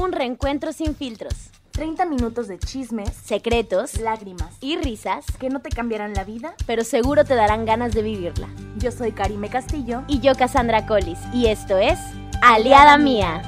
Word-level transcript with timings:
Un 0.00 0.12
reencuentro 0.12 0.72
sin 0.72 0.94
filtros, 0.94 1.50
30 1.72 2.04
minutos 2.06 2.46
de 2.48 2.58
chismes, 2.58 3.10
secretos 3.14 3.98
lágrimas 4.00 4.56
y 4.60 4.76
risas, 4.76 5.24
que 5.40 5.48
no 5.48 5.60
te 5.60 5.70
cambiarán 5.70 6.14
la 6.14 6.24
vida. 6.24 6.54
pero 6.66 6.84
seguro 6.84 7.24
te 7.24 7.34
darán 7.34 7.64
ganas 7.66 7.92
de 7.94 8.02
vivirla. 8.02 8.48
Yo 8.76 8.90
soy 8.92 9.12
Karime 9.12 9.48
Castillo. 9.48 10.02
Y 10.06 10.20
yo, 10.20 10.34
Cassandra 10.34 10.86
Collis, 10.86 11.18
y 11.32 11.46
esto 11.46 11.78
es 11.78 11.98
Aliada 12.42 12.96
Mía. 12.98 13.42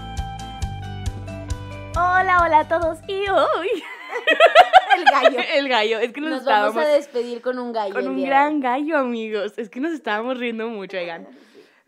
Hola, 1.96 2.42
hola 2.44 2.60
a 2.60 2.68
todos. 2.68 2.98
Y 3.06 3.28
hoy 3.28 3.68
El 4.96 5.04
gallo. 5.04 5.38
El 5.54 5.68
gallo, 5.68 5.98
es 6.00 6.12
que 6.12 6.20
nos, 6.20 6.30
Nos 6.30 6.44
vamos 6.44 6.76
a 6.76 6.88
despedir 6.88 7.40
con 7.40 7.58
un 7.58 7.72
gallo. 7.72 7.94
con 7.94 8.08
un 8.08 8.22
gran 8.22 8.60
gallo, 8.60 8.98
amigos. 8.98 9.52
Es 9.56 9.68
que 9.70 9.80
nos 9.80 9.92
estábamos 9.92 10.36
riendo 10.38 10.68
mucho, 10.68 10.96
oigan. 10.96 11.26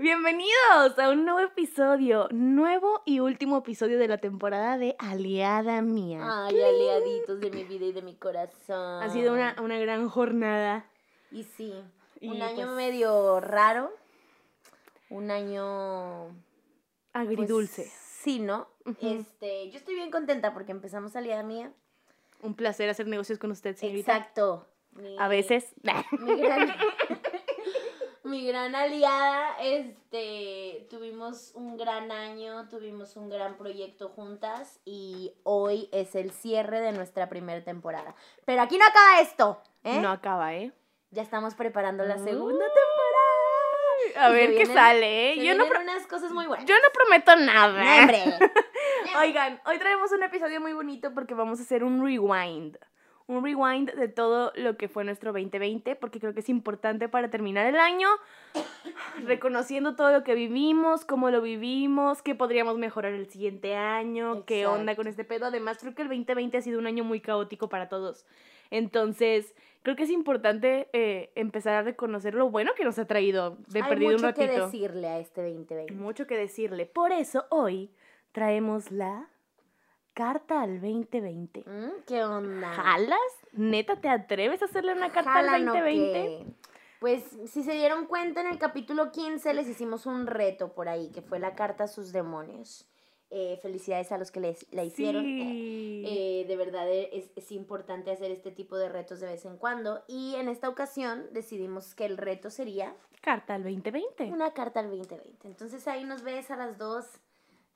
Bienvenidos 0.06 0.98
a 0.98 1.10
un 1.10 1.24
nuevo 1.24 1.38
episodio, 1.38 2.26
nuevo 2.32 3.02
y 3.06 3.20
último 3.20 3.58
episodio 3.58 4.00
de 4.00 4.08
la 4.08 4.18
temporada 4.18 4.76
de 4.76 4.96
Aliada 4.98 5.80
Mía. 5.80 6.22
Ay, 6.24 6.60
aliaditos 6.60 7.38
de 7.38 7.52
mi 7.52 7.62
vida 7.62 7.84
y 7.86 7.92
de 7.92 8.02
mi 8.02 8.16
corazón. 8.16 9.00
Ha 9.00 9.08
sido 9.10 9.32
una, 9.32 9.54
una 9.62 9.78
gran 9.78 10.08
jornada. 10.08 10.86
Y 11.30 11.44
sí, 11.44 11.72
Y 12.20 12.30
un 12.30 12.42
año 12.42 12.66
pues- 12.66 12.76
medio 12.78 13.38
raro. 13.38 13.92
Un 15.08 15.30
año... 15.30 16.30
pues, 17.12 17.24
Agridulce. 17.28 17.88
sí, 18.24 18.40
¿no? 18.40 18.66
Este, 19.00 19.70
yo 19.70 19.78
estoy 19.78 19.94
bien 19.94 20.10
contenta 20.10 20.52
porque 20.52 20.72
empezamos 20.72 21.14
Aliada 21.14 21.44
Mía. 21.44 21.72
Un 22.40 22.56
placer 22.56 22.90
hacer 22.90 23.06
negocios 23.06 23.38
con 23.38 23.52
usted, 23.52 23.76
señorita. 23.76 24.16
Exacto. 24.16 24.66
Mi- 24.94 25.16
A 25.16 25.28
veces. 25.28 25.72
mi 26.18 26.40
gran, 26.40 26.74
mi 28.24 28.46
gran 28.46 28.74
aliada, 28.74 29.56
este, 29.60 30.86
tuvimos 30.90 31.52
un 31.54 31.76
gran 31.76 32.12
año, 32.12 32.68
tuvimos 32.68 33.16
un 33.16 33.28
gran 33.28 33.56
proyecto 33.56 34.08
juntas 34.10 34.80
y 34.84 35.32
hoy 35.42 35.88
es 35.92 36.14
el 36.14 36.30
cierre 36.30 36.80
de 36.80 36.92
nuestra 36.92 37.28
primera 37.28 37.64
temporada. 37.64 38.14
Pero 38.44 38.62
aquí 38.62 38.78
no 38.78 38.84
acaba 38.86 39.20
esto, 39.20 39.62
¿eh? 39.84 39.98
No 40.00 40.10
acaba, 40.10 40.54
¿eh? 40.54 40.72
Ya 41.10 41.22
estamos 41.22 41.54
preparando 41.54 42.04
la 42.04 42.16
segunda 42.18 42.64
temporada. 42.64 44.26
A 44.26 44.30
ver 44.30 44.54
qué 44.56 44.66
sale, 44.66 45.32
¿eh? 45.32 45.34
Se 45.36 45.44
Yo 45.44 45.54
no, 45.54 45.64
unas 45.64 46.06
cosas 46.06 46.32
muy 46.32 46.46
buenas. 46.46 46.66
yo 46.66 46.74
no 46.74 46.88
prometo 46.92 47.36
No, 47.36 47.44
nada. 47.44 48.00
hombre. 48.00 48.22
Oigan, 49.20 49.60
hoy 49.66 49.78
traemos 49.78 50.10
un 50.12 50.22
episodio 50.22 50.60
muy 50.60 50.72
bonito 50.72 51.12
porque 51.12 51.34
vamos 51.34 51.58
a 51.60 51.62
hacer 51.62 51.84
un 51.84 52.04
rewind. 52.04 52.78
Un 53.26 53.44
rewind 53.44 53.92
de 53.92 54.08
todo 54.08 54.52
lo 54.56 54.76
que 54.76 54.88
fue 54.88 55.04
nuestro 55.04 55.32
2020, 55.32 55.94
porque 55.96 56.20
creo 56.20 56.34
que 56.34 56.40
es 56.40 56.48
importante 56.48 57.08
para 57.08 57.30
terminar 57.30 57.66
el 57.66 57.76
año, 57.76 58.08
reconociendo 59.24 59.94
todo 59.96 60.12
lo 60.12 60.24
que 60.24 60.34
vivimos, 60.34 61.04
cómo 61.04 61.30
lo 61.30 61.40
vivimos, 61.40 62.22
qué 62.22 62.34
podríamos 62.34 62.78
mejorar 62.78 63.12
el 63.12 63.28
siguiente 63.28 63.76
año, 63.76 64.44
qué 64.44 64.66
onda 64.66 64.96
con 64.96 65.06
este 65.06 65.24
pedo. 65.24 65.46
Además, 65.46 65.78
creo 65.80 65.94
que 65.94 66.02
el 66.02 66.08
2020 66.08 66.56
ha 66.58 66.62
sido 66.62 66.78
un 66.78 66.86
año 66.86 67.04
muy 67.04 67.20
caótico 67.20 67.68
para 67.68 67.88
todos. 67.88 68.26
Entonces, 68.70 69.54
creo 69.82 69.96
que 69.96 70.04
es 70.04 70.10
importante 70.10 70.88
eh, 70.92 71.30
empezar 71.34 71.74
a 71.74 71.82
reconocer 71.82 72.34
lo 72.34 72.50
bueno 72.50 72.72
que 72.74 72.84
nos 72.84 72.98
ha 72.98 73.06
traído 73.06 73.58
de 73.68 73.82
Hay 73.82 73.88
perdido 73.88 74.12
mucho 74.12 74.24
un 74.26 74.30
ratito. 74.32 74.52
que 74.52 74.60
decirle 74.60 75.08
a 75.08 75.18
este 75.18 75.42
2020. 75.42 75.94
Mucho 75.94 76.26
que 76.26 76.36
decirle. 76.36 76.86
Por 76.86 77.12
eso 77.12 77.44
hoy 77.50 77.90
traemos 78.32 78.90
la 78.90 79.28
carta 80.14 80.62
al 80.62 80.80
2020. 80.80 81.64
Mm, 81.66 82.04
¿Qué 82.06 82.24
onda? 82.24 82.72
¿Jalas? 82.72 83.18
¿Neta 83.52 84.00
te 84.00 84.08
atreves 84.08 84.62
a 84.62 84.66
hacerle 84.66 84.92
una 84.92 85.12
carta 85.12 85.34
al 85.36 85.46
Jalan, 85.46 85.68
¿o 85.68 85.72
2020? 85.72 86.12
qué? 86.12 86.46
Pues 87.00 87.24
si 87.46 87.64
se 87.64 87.72
dieron 87.72 88.06
cuenta 88.06 88.40
en 88.40 88.46
el 88.46 88.58
capítulo 88.58 89.10
15 89.10 89.54
les 89.54 89.68
hicimos 89.68 90.06
un 90.06 90.26
reto 90.26 90.72
por 90.72 90.88
ahí, 90.88 91.10
que 91.10 91.20
fue 91.20 91.40
la 91.40 91.54
carta 91.54 91.84
a 91.84 91.88
sus 91.88 92.12
demonios. 92.12 92.86
Eh, 93.34 93.58
felicidades 93.62 94.12
a 94.12 94.18
los 94.18 94.30
que 94.30 94.40
les, 94.40 94.66
la 94.72 94.84
hicieron. 94.84 95.24
Sí. 95.24 96.04
Eh, 96.06 96.44
de 96.46 96.56
verdad 96.56 96.86
es, 96.92 97.30
es 97.34 97.50
importante 97.50 98.10
hacer 98.10 98.30
este 98.30 98.50
tipo 98.50 98.76
de 98.76 98.90
retos 98.90 99.20
de 99.20 99.26
vez 99.26 99.46
en 99.46 99.56
cuando. 99.56 100.04
Y 100.06 100.34
en 100.36 100.48
esta 100.48 100.68
ocasión 100.68 101.26
decidimos 101.32 101.94
que 101.94 102.04
el 102.04 102.18
reto 102.18 102.50
sería 102.50 102.94
carta 103.22 103.54
al 103.54 103.62
2020. 103.62 104.24
una 104.24 104.52
carta 104.52 104.80
al 104.80 104.90
2020. 104.90 105.48
Entonces 105.48 105.88
ahí 105.88 106.04
nos 106.04 106.22
ves 106.22 106.50
a 106.50 106.56
las 106.56 106.76
dos 106.76 107.06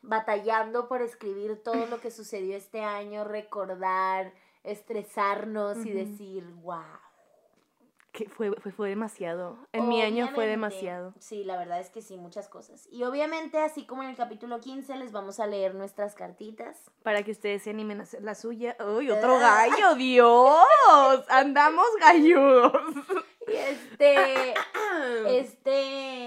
batallando 0.02 0.88
por 0.88 1.02
escribir 1.02 1.62
todo 1.62 1.86
lo 1.86 2.00
que 2.00 2.10
sucedió 2.10 2.56
este 2.56 2.82
año, 2.82 3.24
recordar, 3.24 4.32
estresarnos 4.64 5.84
y 5.84 5.92
decir, 5.92 6.44
wow. 6.62 6.82
Que 8.12 8.30
fue, 8.30 8.50
fue, 8.62 8.72
fue 8.72 8.88
demasiado. 8.88 9.58
En 9.72 9.88
mi 9.88 10.00
año 10.00 10.28
fue 10.34 10.46
demasiado. 10.46 11.12
Sí, 11.18 11.44
la 11.44 11.58
verdad 11.58 11.80
es 11.80 11.90
que 11.90 12.00
sí, 12.00 12.16
muchas 12.16 12.48
cosas. 12.48 12.88
Y 12.90 13.02
obviamente, 13.04 13.58
así 13.58 13.84
como 13.84 14.02
en 14.02 14.08
el 14.08 14.16
capítulo 14.16 14.58
15, 14.58 14.96
les 14.96 15.12
vamos 15.12 15.38
a 15.38 15.46
leer 15.46 15.74
nuestras 15.74 16.14
cartitas. 16.14 16.90
Para 17.02 17.22
que 17.24 17.32
ustedes 17.32 17.64
se 17.64 17.70
animen 17.70 18.00
a 18.00 18.04
hacer 18.04 18.22
la 18.22 18.34
suya. 18.34 18.74
¡Uy, 18.96 19.10
otro 19.10 19.38
gallo! 19.38 19.96
¡Dios! 19.96 20.64
¡Andamos 21.28 21.86
galludos! 22.00 22.72
Y 23.48 23.54
este, 23.54 24.54
este, 25.38 26.25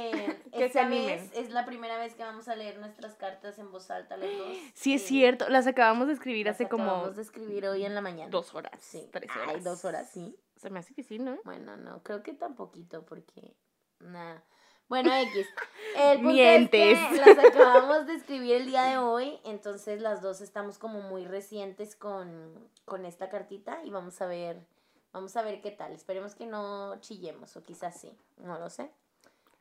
Que 0.60 0.66
esta 0.66 0.80
se 0.80 0.86
animen. 0.86 1.20
vez 1.20 1.32
es 1.34 1.50
la 1.52 1.66
primera 1.66 1.98
vez 1.98 2.14
que 2.16 2.24
vamos 2.24 2.48
a 2.48 2.56
leer 2.56 2.78
nuestras 2.80 3.16
cartas 3.16 3.58
en 3.60 3.72
voz 3.72 3.90
alta 3.90 4.18
los 4.18 4.30
dos. 4.38 4.58
Sí, 4.74 4.94
es 4.94 5.04
Y 5.04 5.08
cierto. 5.08 5.50
Las 5.50 5.66
acabamos 5.68 6.08
de 6.08 6.14
escribir 6.14 6.46
las 6.46 6.56
hace 6.56 6.70
como 6.70 6.84
acabamos 6.86 7.16
de 7.16 7.22
escribir 7.24 7.68
hoy 7.68 7.86
en 7.86 7.96
la 7.96 8.02
mañana. 8.02 8.30
dos 8.30 8.54
horas. 8.54 8.80
Sí. 8.82 9.10
Tres 9.12 9.30
horas. 9.36 9.50
Ay, 9.56 9.62
dos 9.62 9.84
horas, 9.86 10.10
sí. 10.12 10.38
Se 10.58 10.70
me 10.70 10.80
hace 10.80 10.94
que 10.94 11.04
sí, 11.04 11.20
¿no? 11.20 11.40
Bueno, 11.46 11.78
no, 11.78 12.04
creo 12.04 12.22
que 12.22 12.34
tan 12.34 12.56
poquito 12.56 13.06
porque 13.06 13.56
nada. 14.00 14.44
Bueno, 14.90 15.14
X. 15.16 15.48
El 15.98 16.18
punto 16.18 16.34
Mientes. 16.34 16.98
es 17.00 17.08
que 17.10 17.26
las 17.36 17.46
acabamos 17.46 18.08
de 18.08 18.16
escribir 18.16 18.56
el 18.56 18.66
día 18.66 18.84
de 18.84 18.98
hoy, 18.98 19.40
entonces 19.46 20.02
las 20.02 20.22
dos 20.22 20.42
estamos 20.42 20.78
como 20.80 21.02
muy 21.02 21.26
recientes 21.26 21.96
con, 21.96 22.70
con 22.86 23.06
esta 23.06 23.30
cartita 23.30 23.84
y 23.84 23.92
vamos 23.92 24.20
a 24.22 24.26
ver, 24.26 24.66
vamos 25.14 25.36
a 25.38 25.44
ver 25.44 25.62
qué 25.62 25.70
tal. 25.72 25.94
Esperemos 25.94 26.34
que 26.36 26.46
no 26.48 27.00
chillemos 27.02 27.56
o 27.56 27.64
quizás 27.64 28.00
sí, 28.02 28.18
no 28.38 28.58
lo 28.60 28.70
sé. 28.72 28.90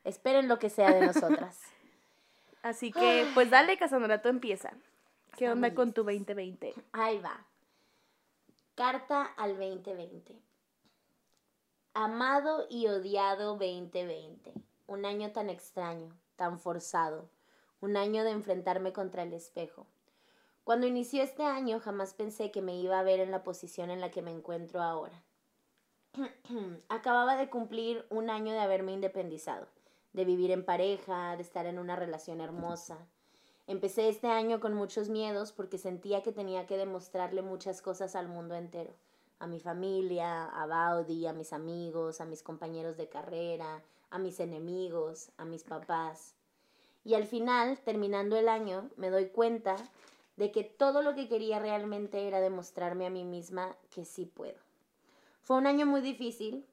Esperen 0.03 0.47
lo 0.47 0.59
que 0.59 0.69
sea 0.69 0.91
de 0.93 1.05
nosotras. 1.05 1.59
Así 2.61 2.91
que, 2.91 3.25
pues 3.33 3.49
dale, 3.49 3.77
Cassandra, 3.77 4.21
tú 4.21 4.29
empieza. 4.29 4.71
¿Qué 5.37 5.45
Estamos 5.45 5.55
onda 5.55 5.75
con 5.75 5.93
tu 5.93 6.01
listas. 6.03 6.35
2020? 6.35 6.73
Ahí 6.91 7.19
va. 7.19 7.45
Carta 8.75 9.23
al 9.37 9.57
2020. 9.57 10.35
Amado 11.93 12.65
y 12.69 12.87
odiado 12.87 13.57
2020. 13.57 14.53
Un 14.87 15.05
año 15.05 15.31
tan 15.31 15.49
extraño, 15.49 16.15
tan 16.35 16.59
forzado. 16.59 17.29
Un 17.81 17.97
año 17.97 18.23
de 18.23 18.31
enfrentarme 18.31 18.93
contra 18.93 19.23
el 19.23 19.33
espejo. 19.33 19.85
Cuando 20.63 20.85
inició 20.85 21.23
este 21.23 21.43
año 21.43 21.79
jamás 21.79 22.13
pensé 22.13 22.51
que 22.51 22.61
me 22.61 22.75
iba 22.75 22.99
a 22.99 23.03
ver 23.03 23.19
en 23.19 23.31
la 23.31 23.43
posición 23.43 23.89
en 23.89 24.01
la 24.01 24.11
que 24.11 24.21
me 24.21 24.31
encuentro 24.31 24.81
ahora. 24.81 25.23
Acababa 26.89 27.37
de 27.37 27.49
cumplir 27.49 28.05
un 28.09 28.29
año 28.29 28.53
de 28.53 28.59
haberme 28.59 28.91
independizado, 28.91 29.67
de 30.13 30.25
vivir 30.25 30.51
en 30.51 30.65
pareja, 30.65 31.35
de 31.35 31.43
estar 31.43 31.65
en 31.65 31.79
una 31.79 31.95
relación 31.95 32.41
hermosa. 32.41 33.07
Empecé 33.67 34.09
este 34.09 34.27
año 34.27 34.59
con 34.59 34.73
muchos 34.73 35.09
miedos 35.09 35.51
porque 35.51 35.77
sentía 35.77 36.23
que 36.23 36.31
tenía 36.31 36.65
que 36.65 36.77
demostrarle 36.77 37.41
muchas 37.41 37.81
cosas 37.81 38.15
al 38.15 38.27
mundo 38.27 38.55
entero. 38.55 38.93
A 39.37 39.47
mi 39.47 39.59
familia, 39.59 40.45
a 40.45 40.65
Baudi, 40.65 41.27
a 41.27 41.33
mis 41.33 41.53
amigos, 41.53 42.19
a 42.19 42.25
mis 42.25 42.41
compañeros 42.41 42.97
de 42.97 43.09
carrera, 43.09 43.83
a 44.09 44.17
mis 44.17 44.39
enemigos, 44.39 45.31
a 45.37 45.45
mis 45.45 45.63
papás. 45.63 46.33
Y 47.03 47.13
al 47.13 47.25
final, 47.25 47.79
terminando 47.79 48.35
el 48.37 48.49
año, 48.49 48.89
me 48.97 49.09
doy 49.09 49.27
cuenta 49.27 49.75
de 50.35 50.51
que 50.51 50.63
todo 50.63 51.01
lo 51.01 51.15
que 51.15 51.27
quería 51.27 51.59
realmente 51.59 52.27
era 52.27 52.39
demostrarme 52.39 53.05
a 53.05 53.09
mí 53.09 53.23
misma 53.23 53.75
que 53.89 54.05
sí 54.05 54.25
puedo. 54.25 54.57
Fue 55.41 55.57
un 55.57 55.67
año 55.67 55.85
muy 55.85 56.01
difícil, 56.01 56.65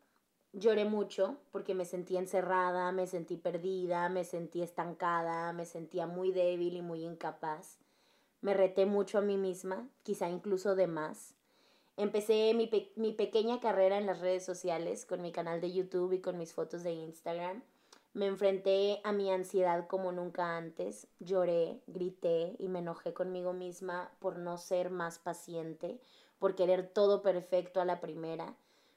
lloré 0.56 0.86
mucho 0.86 1.36
porque 1.52 1.74
me 1.74 1.84
sentí 1.84 2.16
encerrada, 2.16 2.90
me 2.90 3.06
sentí 3.06 3.36
perdida, 3.36 4.08
me 4.08 4.24
sentí 4.24 4.62
estancada, 4.62 5.52
me 5.52 5.66
sentía 5.66 6.06
muy 6.06 6.32
débil 6.32 6.76
y 6.76 6.82
muy 6.82 7.04
incapaz. 7.04 7.78
Me 8.40 8.54
reté 8.54 8.86
mucho 8.86 9.18
a 9.18 9.22
mí 9.22 9.36
misma, 9.36 9.88
quizá 10.02 10.28
incluso 10.28 10.74
de 10.74 10.86
más. 10.86 11.34
Empecé 11.98 12.52
mi, 12.54 12.70
mi 12.96 13.12
pequeña 13.12 13.60
carrera 13.60 13.98
en 13.98 14.06
las 14.06 14.20
redes 14.20 14.44
sociales 14.44 15.06
con 15.06 15.22
mi 15.22 15.30
canal 15.30 15.60
de 15.60 15.72
YouTube 15.72 16.12
y 16.12 16.20
con 16.20 16.38
mis 16.38 16.52
fotos 16.52 16.82
de 16.82 16.92
Instagram. 16.92 17.62
Me 18.12 18.26
enfrenté 18.26 19.00
a 19.04 19.12
mi 19.12 19.30
ansiedad 19.30 19.86
como 19.86 20.10
nunca 20.10 20.56
antes. 20.56 21.06
Lloré, 21.20 21.80
grité 21.86 22.56
y 22.58 22.68
me 22.68 22.78
enojé 22.78 23.12
conmigo 23.12 23.52
misma 23.52 24.10
por 24.20 24.38
no 24.38 24.56
ser 24.56 24.88
más 24.90 25.18
paciente, 25.18 26.00
por 26.38 26.54
querer 26.54 26.88
todo 26.88 27.20
perfecto 27.20 27.80
a 27.80 27.84
la 27.84 28.00
primera. 28.00 28.56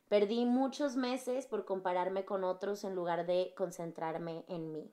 Perdí 0.10 0.44
muchos 0.46 0.96
meses 0.96 1.46
por 1.46 1.66
compararme 1.66 2.26
con 2.26 2.44
otros 2.44 2.84
en 2.84 2.96
lugar 2.96 3.28
de 3.28 3.54
concentrarme 3.56 4.44
en 4.48 4.72
mí. 4.72 4.92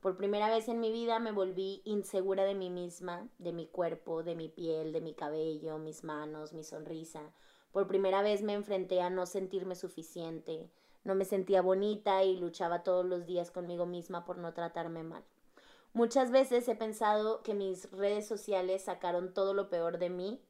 Por 0.00 0.18
primera 0.18 0.50
vez 0.50 0.68
en 0.68 0.78
mi 0.78 0.92
vida 0.92 1.18
me 1.20 1.32
volví 1.32 1.80
insegura 1.86 2.44
de 2.44 2.54
mí 2.54 2.68
misma, 2.68 3.30
de 3.38 3.54
mi 3.54 3.66
cuerpo, 3.66 4.22
de 4.22 4.34
mi 4.34 4.50
piel, 4.50 4.92
de 4.92 5.00
mi 5.00 5.14
cabello, 5.14 5.78
mis 5.78 6.04
manos, 6.04 6.52
mi 6.52 6.64
sonrisa. 6.64 7.32
Por 7.70 7.88
primera 7.88 8.20
vez 8.20 8.42
me 8.42 8.52
enfrenté 8.52 9.00
a 9.00 9.08
no 9.08 9.24
sentirme 9.24 9.74
suficiente. 9.74 10.70
No 11.02 11.14
me 11.14 11.24
sentía 11.24 11.62
bonita 11.62 12.22
y 12.22 12.36
luchaba 12.36 12.82
todos 12.82 13.06
los 13.06 13.24
días 13.24 13.50
conmigo 13.50 13.86
misma 13.86 14.26
por 14.26 14.36
no 14.36 14.52
tratarme 14.52 15.02
mal. 15.02 15.24
Muchas 15.94 16.30
veces 16.30 16.68
he 16.68 16.76
pensado 16.76 17.42
que 17.42 17.54
mis 17.54 17.90
redes 17.90 18.28
sociales 18.28 18.84
sacaron 18.84 19.32
todo 19.32 19.54
lo 19.54 19.70
peor 19.70 19.98
de 19.98 20.10
mí, 20.10 20.42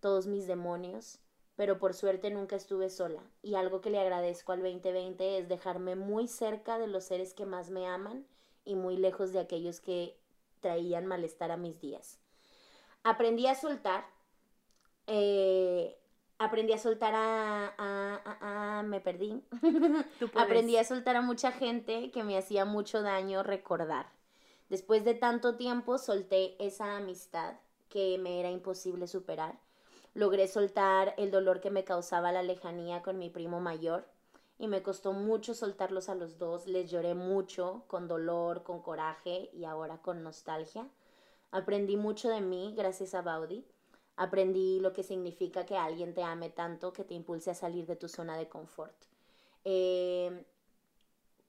todos 0.00 0.26
mis 0.26 0.46
demonios, 0.46 1.20
pero 1.56 1.78
por 1.78 1.94
suerte 1.94 2.30
nunca 2.30 2.56
estuve 2.56 2.90
sola. 2.90 3.22
Y 3.42 3.54
algo 3.56 3.80
que 3.80 3.90
le 3.90 4.00
agradezco 4.00 4.52
al 4.52 4.62
2020 4.62 5.38
es 5.38 5.48
dejarme 5.48 5.96
muy 5.96 6.28
cerca 6.28 6.78
de 6.78 6.86
los 6.86 7.04
seres 7.04 7.34
que 7.34 7.46
más 7.46 7.70
me 7.70 7.86
aman 7.86 8.26
y 8.64 8.74
muy 8.76 8.96
lejos 8.96 9.32
de 9.32 9.40
aquellos 9.40 9.80
que 9.80 10.16
traían 10.60 11.06
malestar 11.06 11.50
a 11.50 11.56
mis 11.56 11.80
días. 11.80 12.18
Aprendí 13.04 13.46
a 13.48 13.54
soltar. 13.54 14.06
eh, 15.06 15.98
aprendí 16.38 16.72
a 16.72 16.78
soltar 16.78 17.14
a, 17.14 17.66
a- 17.78 18.20
a- 18.24 18.78
a- 18.78 18.82
me 18.82 19.00
perdí. 19.00 19.42
Aprendí 20.34 20.76
a 20.76 20.84
soltar 20.84 21.16
a 21.16 21.22
mucha 21.22 21.52
gente 21.52 22.10
que 22.10 22.24
me 22.24 22.36
hacía 22.38 22.64
mucho 22.64 23.02
daño 23.02 23.42
recordar. 23.42 24.06
Después 24.68 25.04
de 25.04 25.14
tanto 25.14 25.56
tiempo 25.56 25.98
solté 25.98 26.56
esa 26.64 26.96
amistad 26.96 27.54
que 27.88 28.18
me 28.18 28.40
era 28.40 28.50
imposible 28.50 29.06
superar. 29.06 29.58
Logré 30.16 30.48
soltar 30.48 31.12
el 31.18 31.30
dolor 31.30 31.60
que 31.60 31.70
me 31.70 31.84
causaba 31.84 32.32
la 32.32 32.42
lejanía 32.42 33.02
con 33.02 33.18
mi 33.18 33.28
primo 33.28 33.60
mayor 33.60 34.06
y 34.58 34.66
me 34.66 34.82
costó 34.82 35.12
mucho 35.12 35.52
soltarlos 35.52 36.08
a 36.08 36.14
los 36.14 36.38
dos. 36.38 36.66
Les 36.66 36.90
lloré 36.90 37.14
mucho, 37.14 37.84
con 37.86 38.08
dolor, 38.08 38.62
con 38.62 38.80
coraje 38.80 39.50
y 39.52 39.66
ahora 39.66 39.98
con 39.98 40.22
nostalgia. 40.22 40.88
Aprendí 41.50 41.98
mucho 41.98 42.30
de 42.30 42.40
mí 42.40 42.72
gracias 42.74 43.14
a 43.14 43.20
Baudi. 43.20 43.66
Aprendí 44.16 44.80
lo 44.80 44.94
que 44.94 45.02
significa 45.02 45.66
que 45.66 45.76
alguien 45.76 46.14
te 46.14 46.22
ame 46.22 46.48
tanto 46.48 46.94
que 46.94 47.04
te 47.04 47.12
impulse 47.12 47.50
a 47.50 47.54
salir 47.54 47.84
de 47.84 47.96
tu 47.96 48.08
zona 48.08 48.38
de 48.38 48.48
confort. 48.48 48.96
Eh, 49.64 50.46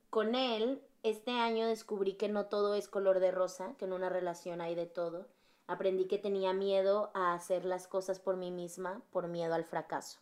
con 0.10 0.36
él, 0.36 0.84
este 1.04 1.32
año 1.32 1.68
descubrí 1.68 2.16
que 2.16 2.28
no 2.28 2.48
todo 2.48 2.76
es 2.76 2.90
color 2.90 3.22
de 3.22 3.32
rosa, 3.32 3.76
que 3.78 3.86
en 3.86 3.94
una 3.94 4.10
relación 4.10 4.60
hay 4.60 4.76
de 4.76 4.88
todo. 4.88 5.26
Aprendí 5.68 6.06
que 6.06 6.18
tenía 6.18 6.54
miedo 6.54 7.12
a 7.14 7.34
hacer 7.34 7.66
las 7.66 7.88
cosas 7.88 8.20
por 8.20 8.38
mí 8.38 8.52
misma, 8.52 9.02
por 9.12 9.28
miedo 9.28 9.54
al 9.54 9.66
fracaso. 9.66 10.20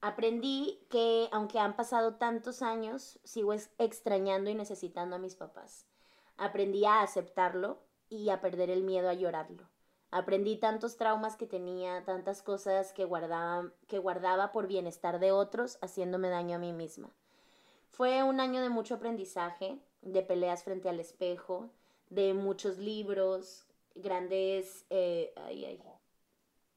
Aprendí 0.00 0.80
que 0.88 1.28
aunque 1.30 1.58
han 1.58 1.76
pasado 1.76 2.14
tantos 2.14 2.62
años, 2.62 3.18
sigo 3.22 3.52
ex- 3.52 3.70
extrañando 3.78 4.50
y 4.50 4.54
necesitando 4.54 5.16
a 5.16 5.18
mis 5.18 5.34
papás. 5.34 5.84
Aprendí 6.38 6.84
a 6.84 7.02
aceptarlo 7.02 7.78
y 8.08 8.30
a 8.30 8.40
perder 8.40 8.70
el 8.70 8.82
miedo 8.82 9.08
a 9.08 9.14
llorarlo. 9.14 9.64
Aprendí 10.10 10.56
tantos 10.56 10.96
traumas 10.96 11.36
que 11.36 11.46
tenía, 11.46 12.04
tantas 12.04 12.40
cosas 12.42 12.92
que 12.92 13.04
guardaba, 13.04 13.70
que 13.88 13.98
guardaba 13.98 14.52
por 14.52 14.66
bienestar 14.66 15.18
de 15.18 15.32
otros, 15.32 15.78
haciéndome 15.82 16.30
daño 16.30 16.56
a 16.56 16.60
mí 16.60 16.72
misma. 16.72 17.10
Fue 17.90 18.22
un 18.22 18.40
año 18.40 18.62
de 18.62 18.68
mucho 18.68 18.94
aprendizaje, 18.94 19.78
de 20.02 20.22
peleas 20.22 20.62
frente 20.62 20.88
al 20.88 21.00
espejo, 21.00 21.68
de 22.08 22.34
muchos 22.34 22.78
libros, 22.78 23.65
grandes... 23.96 24.86
eh, 24.90 25.32
ay, 25.36 25.64
ay, 25.64 25.82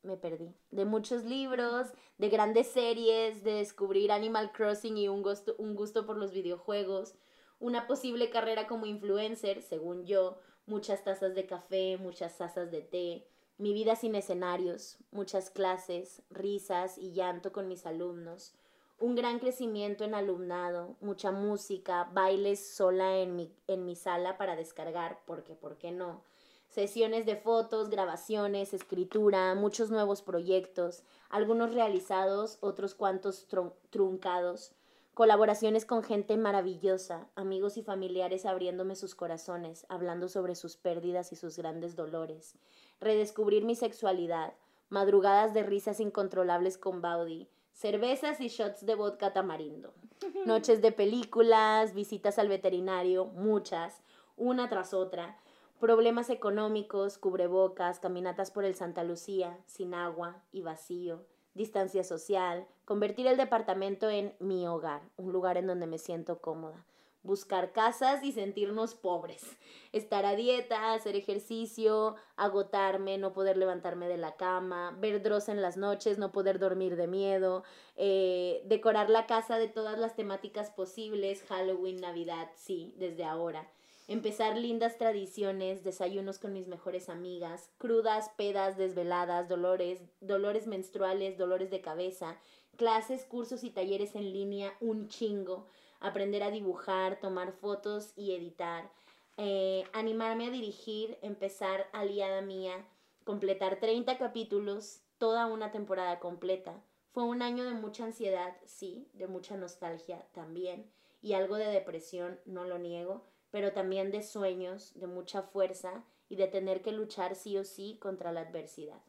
me 0.04 0.18
perdí. 0.18 0.56
De 0.71 0.86
muchos 0.86 1.24
libros, 1.24 1.88
de 2.18 2.30
grandes 2.30 2.68
series, 2.68 3.44
de 3.44 3.56
descubrir 3.56 4.12
Animal 4.12 4.51
Crossing 4.51 4.98
y 4.98 5.07
un 5.07 5.21
gusto, 5.21 5.56
un 5.57 5.75
gusto 5.75 6.06
por 6.06 6.18
los 6.18 6.31
videojuegos, 6.31 7.16
una 7.60 7.88
posible 7.88 8.30
carrera 8.30 8.68
como 8.68 8.86
influencer, 8.86 9.62
según 9.62 10.06
yo, 10.06 10.38
muchas 10.66 11.04
tazas 11.04 11.36
de 11.36 11.45
café, 11.45 11.98
muchas 11.98 12.38
tazas 12.38 12.71
de 12.71 12.81
té, 12.81 13.27
mi 13.57 13.74
vida 13.74 13.95
sin 13.98 14.16
escenarios, 14.16 14.98
muchas 15.12 15.50
clases, 15.50 16.21
risas 16.30 16.98
y 16.98 17.12
llanto 17.12 17.51
con 17.51 17.68
mis 17.68 17.86
alumnos, 17.86 18.54
un 19.00 19.16
gran 19.16 19.39
crecimiento 19.39 20.04
en 20.04 20.13
alumnado, 20.13 20.95
mucha 21.01 21.31
música, 21.31 22.10
bailes 22.13 22.74
sola 22.74 23.18
en 23.18 23.36
mi, 23.36 23.54
en 23.68 23.86
mi 23.86 23.95
sala 23.95 24.38
para 24.38 24.56
descargar, 24.56 25.19
porque, 25.25 25.56
¿por 25.56 25.77
qué 25.77 25.92
no? 25.92 26.24
Sesiones 26.69 27.25
de 27.25 27.36
fotos, 27.36 27.89
grabaciones, 27.89 28.75
escritura, 28.75 29.56
muchos 29.56 29.89
nuevos 29.89 30.21
proyectos, 30.21 31.01
algunos 31.30 31.74
realizados, 31.74 32.60
otros 32.62 32.94
cuantos 32.94 33.48
truncados, 33.89 34.74
colaboraciones 35.16 35.88
con 35.88 36.04
gente 36.04 36.38
maravillosa, 36.38 37.27
amigos 37.36 37.77
y 37.77 37.81
familiares 37.81 38.45
abriéndome 38.45 38.95
sus 38.95 39.16
corazones, 39.16 39.88
hablando 39.89 40.30
sobre 40.30 40.54
sus 40.54 40.77
pérdidas 40.77 41.31
y 41.31 41.36
sus 41.36 41.57
grandes 41.57 41.95
dolores, 41.95 42.54
redescubrir 43.01 43.66
mi 43.66 43.75
sexualidad, 43.75 44.54
madrugadas 44.89 45.56
de 45.56 45.63
risas 45.63 46.00
incontrolables 46.00 46.77
con 46.77 47.01
Baudi, 47.01 47.50
cervezas 47.74 48.39
y 48.42 48.48
shots 48.48 48.86
de 48.86 48.94
vodka 48.94 49.33
tamarindo, 49.33 49.92
noches 50.45 50.83
de 50.83 50.92
películas, 50.92 51.95
visitas 51.95 52.38
al 52.38 52.48
veterinario, 52.48 53.25
muchas, 53.25 54.04
una 54.38 54.69
tras 54.69 54.94
otra, 54.94 55.38
problemas 55.79 56.29
económicos, 56.29 57.17
cubrebocas, 57.17 57.99
caminatas 57.99 58.51
por 58.51 58.65
el 58.65 58.75
Santa 58.75 59.03
Lucía, 59.03 59.57
sin 59.65 59.93
agua 59.93 60.43
y 60.51 60.61
vacío, 60.61 61.25
distancia 61.53 62.03
social, 62.03 62.67
convertir 62.83 63.27
el 63.27 63.37
departamento 63.37 64.09
en 64.09 64.35
mi 64.39 64.67
hogar, 64.67 65.01
un 65.15 65.31
lugar 65.31 65.57
en 65.57 65.67
donde 65.67 65.87
me 65.87 65.97
siento 65.97 66.39
cómoda, 66.39 66.85
buscar 67.23 67.71
casas 67.71 68.23
y 68.23 68.33
sentirnos 68.33 68.93
pobres, 68.93 69.57
estar 69.93 70.25
a 70.25 70.35
dieta, 70.35 70.93
hacer 70.93 71.15
ejercicio, 71.15 72.15
agotarme, 72.35 73.17
no 73.17 73.31
poder 73.31 73.55
levantarme 73.55 74.09
de 74.09 74.17
la 74.17 74.35
cama, 74.35 74.97
ver 74.99 75.21
Dross 75.21 75.47
en 75.47 75.61
las 75.61 75.77
noches, 75.77 76.17
no 76.17 76.33
poder 76.33 76.59
dormir 76.59 76.97
de 76.97 77.07
miedo, 77.07 77.63
eh, 77.95 78.61
decorar 78.65 79.09
la 79.09 79.27
casa 79.27 79.57
de 79.57 79.69
todas 79.69 79.97
las 79.97 80.17
temáticas 80.17 80.71
posibles, 80.71 81.43
Halloween, 81.43 82.01
Navidad, 82.01 82.49
sí, 82.55 82.93
desde 82.97 83.23
ahora 83.23 83.69
empezar 84.09 84.57
lindas 84.57 84.97
tradiciones, 84.97 85.83
desayunos 85.83 86.39
con 86.39 86.51
mis 86.51 86.67
mejores 86.67 87.09
amigas, 87.09 87.69
crudas, 87.77 88.29
pedas, 88.38 88.75
desveladas, 88.75 89.47
dolores, 89.47 90.01
dolores 90.19 90.65
menstruales, 90.65 91.38
dolores 91.38 91.69
de 91.69 91.81
cabeza, 91.81 92.39
clases, 92.75 93.23
cursos 93.25 93.63
y 93.63 93.69
talleres 93.69 94.15
en 94.15 94.33
línea, 94.33 94.73
un 94.81 95.09
chingo, 95.09 95.67
aprender 96.00 96.41
a 96.41 96.50
dibujar, 96.50 97.19
tomar 97.19 97.51
fotos 97.51 98.13
y 98.15 98.33
editar, 98.33 98.91
eh, 99.38 99.83
animarme 99.94 100.47
a 100.47 100.51
dirigir, 100.51 101.19
empezar 101.21 101.88
aliada 101.94 102.41
mía, 102.41 102.88
completar 103.25 103.79
30 103.79 104.17
capítulos, 104.17 105.01
toda 105.19 105.45
una 105.45 105.71
temporada 105.71 106.19
completa. 106.19 106.81
Fue 107.11 107.25
un 107.25 107.44
año 107.44 107.63
de 107.63 107.75
mucha 107.75 108.06
ansiedad, 108.06 108.57
sí, 108.65 109.07
de 109.13 109.27
mucha 109.27 109.56
nostalgia 109.56 110.25
también, 110.33 110.89
y 111.21 111.33
algo 111.33 111.57
de 111.57 111.67
depresión, 111.67 112.39
no 112.45 112.63
lo 112.63 112.79
niego, 112.79 113.29
pero 113.51 113.71
también 113.73 114.11
de 114.11 114.21
sueños, 114.23 114.91
de 114.99 115.07
mucha 115.07 115.41
fuerza 115.43 116.03
y 116.29 116.35
de 116.35 116.47
tener 116.47 116.81
que 116.81 116.91
luchar 116.91 117.35
sí 117.35 117.57
o 117.57 117.63
sí 117.63 117.97
contra 118.01 118.31
la 118.31 118.41
adversidad. 118.41 119.01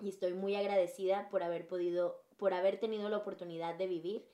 Y 0.00 0.08
estoy 0.08 0.34
muy 0.34 0.54
agradecida 0.56 1.28
por 1.30 1.42
haber 1.42 1.66
podido, 1.66 2.22
por 2.36 2.52
haber 2.52 2.78
tenido 2.78 3.08
la 3.08 3.18
oportunidad 3.18 3.74
de 3.76 3.86
vivir 3.86 4.26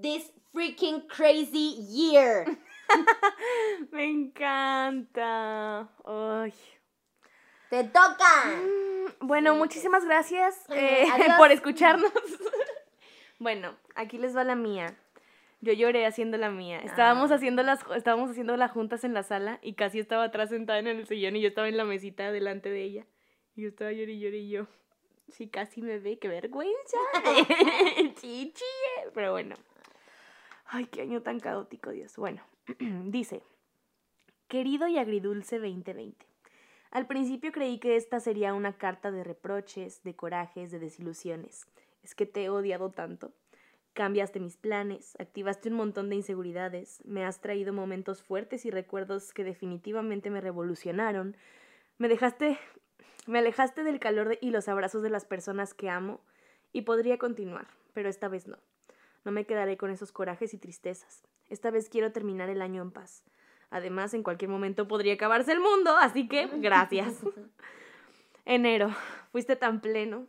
this 0.00 0.32
freaking 0.52 1.00
crazy 1.08 1.74
year. 1.88 2.46
Me 3.90 4.04
encanta. 4.04 5.88
Ay. 6.04 6.54
¡Te 7.70 7.84
toca! 7.84 8.46
Mm, 8.46 9.26
Bueno, 9.26 9.52
Sí, 9.54 9.58
muchísimas 9.58 10.04
gracias 10.04 10.56
Eh, 10.70 11.06
por 11.38 11.50
escucharnos. 11.50 12.12
bueno, 13.38 13.76
aquí 13.94 14.18
les 14.18 14.36
va 14.36 14.44
la 14.44 14.54
mía. 14.54 14.96
Yo 15.60 15.72
lloré 15.72 16.06
haciendo 16.06 16.36
la 16.38 16.50
mía. 16.50 16.78
Estábamos 16.80 17.30
Ah. 17.30 17.34
haciendo 17.34 17.62
las 17.62 17.80
estábamos 17.96 18.30
haciendo 18.30 18.56
las 18.56 18.70
juntas 18.70 19.02
en 19.04 19.12
la 19.14 19.22
sala 19.24 19.58
y 19.62 19.74
casi 19.74 19.98
estaba 19.98 20.24
atrás 20.24 20.50
sentada 20.50 20.78
en 20.78 20.86
el 20.86 21.06
sillón 21.06 21.34
y 21.36 21.40
yo 21.40 21.48
estaba 21.48 21.68
en 21.68 21.76
la 21.76 21.84
mesita 21.84 22.30
delante 22.30 22.70
de 22.70 22.82
ella. 22.82 23.06
Y 23.56 23.62
yo 23.62 23.68
estaba 23.68 23.90
llorando 23.90 24.12
y 24.12 24.20
lloré 24.20 24.38
y 24.38 24.48
yo. 24.50 24.66
Sí, 25.30 25.48
casi 25.48 25.82
me 25.82 25.98
ve, 25.98 26.18
qué 26.18 26.28
vergüenza. 26.28 26.96
sí. 28.16 28.54
Pero 29.14 29.32
bueno. 29.32 29.56
Ay, 30.66 30.86
qué 30.86 31.02
año 31.02 31.22
tan 31.22 31.40
caótico, 31.40 31.90
Dios. 31.90 32.16
Bueno, 32.16 32.42
dice, 33.06 33.42
querido 34.48 34.86
y 34.86 34.98
agridulce 34.98 35.58
2020. 35.58 36.24
Al 36.90 37.06
principio 37.06 37.52
creí 37.52 37.78
que 37.78 37.96
esta 37.96 38.20
sería 38.20 38.54
una 38.54 38.74
carta 38.78 39.10
de 39.10 39.24
reproches, 39.24 40.02
de 40.04 40.14
corajes, 40.14 40.70
de 40.70 40.78
desilusiones. 40.78 41.66
Es 42.02 42.14
que 42.14 42.24
te 42.26 42.44
he 42.44 42.48
odiado 42.48 42.90
tanto. 42.90 43.32
Cambiaste 43.98 44.38
mis 44.38 44.56
planes, 44.56 45.16
activaste 45.18 45.70
un 45.70 45.74
montón 45.74 46.08
de 46.08 46.14
inseguridades, 46.14 47.02
me 47.04 47.24
has 47.24 47.40
traído 47.40 47.72
momentos 47.72 48.22
fuertes 48.22 48.64
y 48.64 48.70
recuerdos 48.70 49.32
que 49.32 49.42
definitivamente 49.42 50.30
me 50.30 50.40
revolucionaron. 50.40 51.36
Me 51.98 52.06
dejaste, 52.06 52.60
me 53.26 53.40
alejaste 53.40 53.82
del 53.82 53.98
calor 53.98 54.28
de- 54.28 54.38
y 54.40 54.50
los 54.52 54.68
abrazos 54.68 55.02
de 55.02 55.10
las 55.10 55.24
personas 55.24 55.74
que 55.74 55.90
amo 55.90 56.20
y 56.72 56.82
podría 56.82 57.18
continuar, 57.18 57.66
pero 57.92 58.08
esta 58.08 58.28
vez 58.28 58.46
no. 58.46 58.58
No 59.24 59.32
me 59.32 59.46
quedaré 59.46 59.76
con 59.76 59.90
esos 59.90 60.12
corajes 60.12 60.54
y 60.54 60.58
tristezas. 60.58 61.24
Esta 61.48 61.72
vez 61.72 61.88
quiero 61.88 62.12
terminar 62.12 62.50
el 62.50 62.62
año 62.62 62.82
en 62.82 62.92
paz. 62.92 63.24
Además, 63.68 64.14
en 64.14 64.22
cualquier 64.22 64.48
momento 64.48 64.86
podría 64.86 65.14
acabarse 65.14 65.50
el 65.50 65.58
mundo, 65.58 65.96
así 65.96 66.28
que 66.28 66.46
gracias. 66.58 67.16
Enero, 68.44 68.94
fuiste 69.32 69.56
tan 69.56 69.80
pleno. 69.80 70.28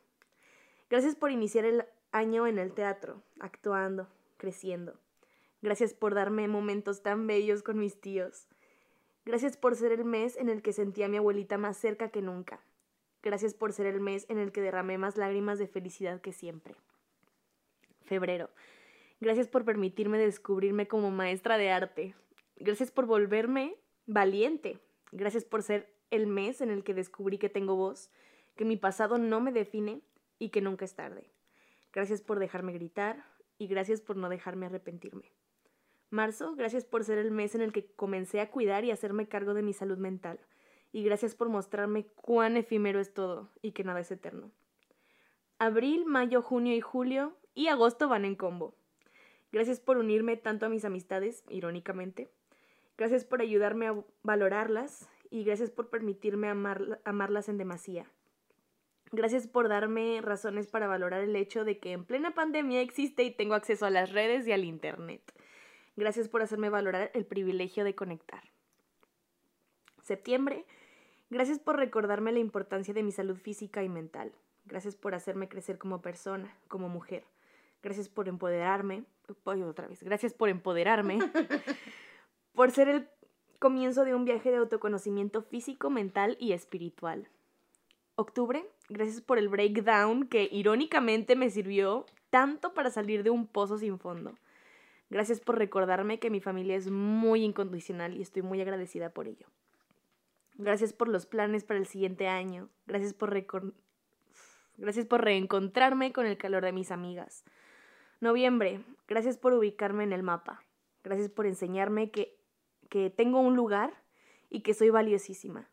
Gracias 0.89 1.13
por 1.13 1.29
iniciar 1.29 1.65
el 1.65 1.85
año 2.11 2.47
en 2.47 2.57
el 2.57 2.73
teatro, 2.73 3.21
actuando, 3.39 4.07
creciendo. 4.37 4.99
Gracias 5.61 5.93
por 5.93 6.15
darme 6.15 6.47
momentos 6.47 7.03
tan 7.03 7.27
bellos 7.27 7.63
con 7.63 7.77
mis 7.77 7.99
tíos. 7.99 8.47
Gracias 9.25 9.57
por 9.57 9.75
ser 9.75 9.91
el 9.91 10.05
mes 10.05 10.37
en 10.37 10.49
el 10.49 10.61
que 10.61 10.73
sentí 10.73 11.03
a 11.03 11.09
mi 11.09 11.17
abuelita 11.17 11.57
más 11.57 11.77
cerca 11.77 12.09
que 12.09 12.21
nunca. 12.21 12.61
Gracias 13.21 13.53
por 13.53 13.73
ser 13.73 13.85
el 13.85 13.99
mes 13.99 14.25
en 14.29 14.39
el 14.39 14.51
que 14.51 14.61
derramé 14.61 14.97
más 14.97 15.17
lágrimas 15.17 15.59
de 15.59 15.67
felicidad 15.67 16.21
que 16.21 16.31
siempre. 16.31 16.75
Febrero. 18.01 18.49
Gracias 19.19 19.49
por 19.49 19.65
permitirme 19.65 20.17
descubrirme 20.17 20.87
como 20.87 21.11
maestra 21.11 21.57
de 21.57 21.69
arte. 21.69 22.15
Gracias 22.55 22.91
por 22.91 23.05
volverme 23.05 23.75
valiente. 24.05 24.79
Gracias 25.11 25.43
por 25.43 25.61
ser 25.61 25.93
el 26.09 26.25
mes 26.25 26.61
en 26.61 26.71
el 26.71 26.83
que 26.83 26.93
descubrí 26.93 27.37
que 27.37 27.49
tengo 27.49 27.75
voz, 27.75 28.09
que 28.55 28.65
mi 28.65 28.77
pasado 28.77 29.17
no 29.17 29.41
me 29.41 29.51
define 29.51 30.01
y 30.39 30.49
que 30.49 30.61
nunca 30.61 30.85
es 30.85 30.95
tarde. 30.95 31.29
Gracias 31.91 32.21
por 32.21 32.39
dejarme 32.39 32.73
gritar 32.73 33.25
y 33.57 33.67
gracias 33.67 34.01
por 34.01 34.15
no 34.15 34.29
dejarme 34.29 34.67
arrepentirme. 34.67 35.31
Marzo, 36.11 36.55
gracias 36.55 36.85
por 36.85 37.03
ser 37.03 37.17
el 37.19 37.31
mes 37.31 37.53
en 37.55 37.61
el 37.61 37.71
que 37.71 37.91
comencé 37.91 38.41
a 38.41 38.49
cuidar 38.49 38.83
y 38.83 38.91
hacerme 38.91 39.27
cargo 39.27 39.53
de 39.53 39.61
mi 39.61 39.73
salud 39.73 39.97
mental. 39.97 40.39
Y 40.91 41.03
gracias 41.03 41.35
por 41.35 41.49
mostrarme 41.49 42.05
cuán 42.15 42.57
efímero 42.57 42.99
es 42.99 43.13
todo 43.13 43.51
y 43.61 43.73
que 43.73 43.83
nada 43.83 43.99
es 43.99 44.09
eterno. 44.11 44.51
Abril, 45.59 46.05
mayo, 46.05 46.41
junio 46.41 46.73
y 46.75 46.81
julio 46.81 47.37
y 47.53 47.67
agosto 47.67 48.07
van 48.07 48.25
en 48.25 48.35
combo. 48.35 48.75
Gracias 49.51 49.79
por 49.79 49.97
unirme 49.97 50.37
tanto 50.37 50.65
a 50.65 50.69
mis 50.69 50.85
amistades, 50.85 51.43
irónicamente. 51.49 52.31
Gracias 52.97 53.25
por 53.25 53.41
ayudarme 53.41 53.87
a 53.87 54.03
valorarlas 54.23 55.09
y 55.29 55.43
gracias 55.43 55.69
por 55.69 55.89
permitirme 55.89 56.47
amarlas 56.49 57.49
en 57.49 57.57
demasía. 57.57 58.11
Gracias 59.11 59.47
por 59.47 59.69
darme 59.69 60.21
razones 60.21 60.67
para 60.67 60.87
valorar 60.87 61.21
el 61.21 61.35
hecho 61.35 61.65
de 61.65 61.79
que 61.79 61.93
en 61.93 62.05
plena 62.05 62.31
pandemia 62.31 62.81
existe 62.81 63.23
y 63.23 63.31
tengo 63.31 63.55
acceso 63.55 63.85
a 63.85 63.89
las 63.89 64.11
redes 64.11 64.47
y 64.47 64.51
al 64.51 64.63
Internet. 64.63 65.21
Gracias 65.95 66.29
por 66.29 66.41
hacerme 66.41 66.69
valorar 66.69 67.09
el 67.13 67.25
privilegio 67.25 67.83
de 67.83 67.95
conectar. 67.95 68.43
Septiembre. 70.01 70.65
Gracias 71.29 71.59
por 71.59 71.77
recordarme 71.77 72.31
la 72.31 72.39
importancia 72.39 72.93
de 72.93 73.03
mi 73.03 73.11
salud 73.11 73.37
física 73.37 73.83
y 73.83 73.89
mental. 73.89 74.31
Gracias 74.65 74.95
por 74.95 75.15
hacerme 75.15 75.49
crecer 75.49 75.77
como 75.77 76.01
persona, 76.01 76.55
como 76.67 76.87
mujer. 76.89 77.23
Gracias 77.81 78.09
por 78.09 78.27
empoderarme. 78.27 79.05
otra 79.45 79.87
vez. 79.87 80.03
Gracias 80.03 80.33
por 80.33 80.49
empoderarme. 80.49 81.19
por 82.53 82.71
ser 82.71 82.89
el 82.89 83.09
comienzo 83.57 84.05
de 84.05 84.15
un 84.15 84.25
viaje 84.25 84.51
de 84.51 84.57
autoconocimiento 84.57 85.41
físico, 85.41 85.89
mental 85.89 86.37
y 86.39 86.53
espiritual. 86.53 87.27
Octubre, 88.19 88.65
gracias 88.89 89.21
por 89.21 89.37
el 89.37 89.47
breakdown 89.47 90.27
que 90.27 90.49
irónicamente 90.51 91.37
me 91.37 91.49
sirvió 91.49 92.05
tanto 92.29 92.73
para 92.73 92.89
salir 92.89 93.23
de 93.23 93.29
un 93.29 93.47
pozo 93.47 93.77
sin 93.77 93.97
fondo. 93.97 94.35
Gracias 95.09 95.39
por 95.39 95.57
recordarme 95.57 96.19
que 96.19 96.29
mi 96.29 96.41
familia 96.41 96.75
es 96.75 96.91
muy 96.91 97.45
incondicional 97.45 98.17
y 98.17 98.21
estoy 98.21 98.41
muy 98.41 98.59
agradecida 98.59 99.09
por 99.11 99.29
ello. 99.29 99.47
Gracias 100.55 100.91
por 100.91 101.07
los 101.07 101.27
planes 101.27 101.63
para 101.63 101.79
el 101.79 101.87
siguiente 101.87 102.27
año. 102.27 102.67
Gracias 102.87 103.13
por, 103.13 103.33
gracias 104.75 105.05
por 105.05 105.23
reencontrarme 105.23 106.11
con 106.11 106.25
el 106.25 106.37
calor 106.37 106.65
de 106.65 106.73
mis 106.73 106.91
amigas. 106.91 107.45
Noviembre, 108.19 108.83
gracias 109.07 109.37
por 109.37 109.53
ubicarme 109.53 110.03
en 110.03 110.11
el 110.11 110.23
mapa. 110.23 110.61
Gracias 111.05 111.29
por 111.29 111.45
enseñarme 111.45 112.11
que, 112.11 112.37
que 112.89 113.09
tengo 113.09 113.39
un 113.39 113.55
lugar 113.55 113.93
y 114.49 114.59
que 114.59 114.73
soy 114.73 114.89
valiosísima. 114.89 115.69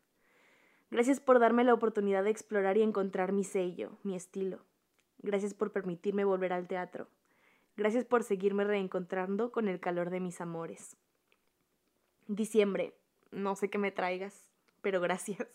Gracias 0.89 1.19
por 1.19 1.39
darme 1.39 1.63
la 1.63 1.73
oportunidad 1.73 2.23
de 2.23 2.29
explorar 2.29 2.77
y 2.77 2.81
encontrar 2.81 3.33
mi 3.33 3.43
sello, 3.43 3.97
mi 4.03 4.15
estilo. 4.15 4.59
Gracias 5.19 5.53
por 5.53 5.71
permitirme 5.71 6.23
volver 6.23 6.53
al 6.53 6.67
teatro. 6.67 7.07
Gracias 7.75 8.05
por 8.05 8.23
seguirme 8.23 8.63
reencontrando 8.63 9.51
con 9.51 9.67
el 9.67 9.79
calor 9.79 10.09
de 10.09 10.19
mis 10.19 10.39
amores. 10.39 10.95
Diciembre, 12.27 12.93
no 13.31 13.55
sé 13.55 13.69
qué 13.69 13.77
me 13.77 13.91
traigas, 13.91 14.49
pero 14.81 15.01
gracias. 15.01 15.47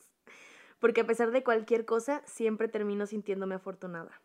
Porque 0.79 1.01
a 1.01 1.07
pesar 1.07 1.31
de 1.31 1.43
cualquier 1.43 1.85
cosa, 1.85 2.23
siempre 2.27 2.69
termino 2.69 3.07
sintiéndome 3.07 3.55
afortunada. 3.55 4.21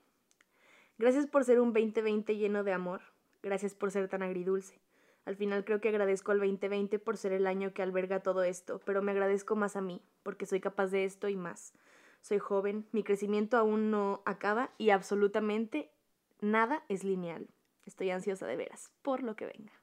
Gracias 0.98 1.28
por 1.28 1.44
ser 1.44 1.60
un 1.60 1.72
2020 1.72 2.36
lleno 2.36 2.64
de 2.64 2.74
amor. 2.74 3.02
Gracias 3.44 3.76
por 3.76 3.92
ser 3.92 4.10
tan 4.10 4.24
agridulce. 4.24 4.80
Al 5.28 5.36
final 5.36 5.66
creo 5.66 5.82
que 5.82 5.90
agradezco 5.90 6.32
al 6.32 6.40
2020 6.40 7.00
por 7.00 7.18
ser 7.18 7.34
el 7.34 7.48
año 7.48 7.74
que 7.74 7.82
alberga 7.82 8.22
todo 8.22 8.44
esto, 8.44 8.80
pero 8.86 9.02
me 9.02 9.12
agradezco 9.12 9.58
más 9.58 9.76
a 9.76 9.82
mí, 9.82 10.02
porque 10.24 10.46
soy 10.46 10.62
capaz 10.62 10.88
de 10.88 11.04
esto 11.04 11.28
y 11.28 11.36
más. 11.36 11.74
Soy 12.22 12.40
joven, 12.40 12.88
mi 12.94 13.04
crecimiento 13.04 13.58
aún 13.58 13.92
no 13.92 14.22
acaba 14.26 14.70
y 14.78 14.92
absolutamente 14.92 15.92
nada 16.40 16.82
es 16.88 17.04
lineal. 17.04 17.50
Estoy 17.86 18.10
ansiosa 18.12 18.48
de 18.48 18.56
veras, 18.56 18.94
por 19.02 19.22
lo 19.22 19.36
que 19.36 19.48
venga. 19.48 19.74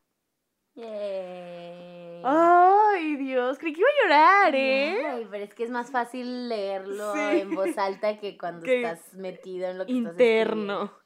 Ay, 2.25 3.17
Dios, 3.17 3.59
creí 3.59 3.75
que 3.75 3.81
iba 3.81 3.89
a 3.91 4.03
llorar, 4.03 4.55
¿eh? 4.55 5.07
Ay, 5.07 5.29
pero 5.31 5.45
es 5.45 5.55
que 5.55 5.65
es 5.65 5.71
más 5.71 5.91
fácil 5.91 6.49
leerlo 6.49 7.15
en 7.15 7.55
voz 7.55 7.77
alta 7.77 8.19
que 8.19 8.39
cuando 8.39 8.65
estás 8.67 9.13
metido 9.13 9.69
en 9.69 9.77
lo 9.77 9.85
que 9.85 9.93
interno. 9.93 10.85
estás 10.85 11.05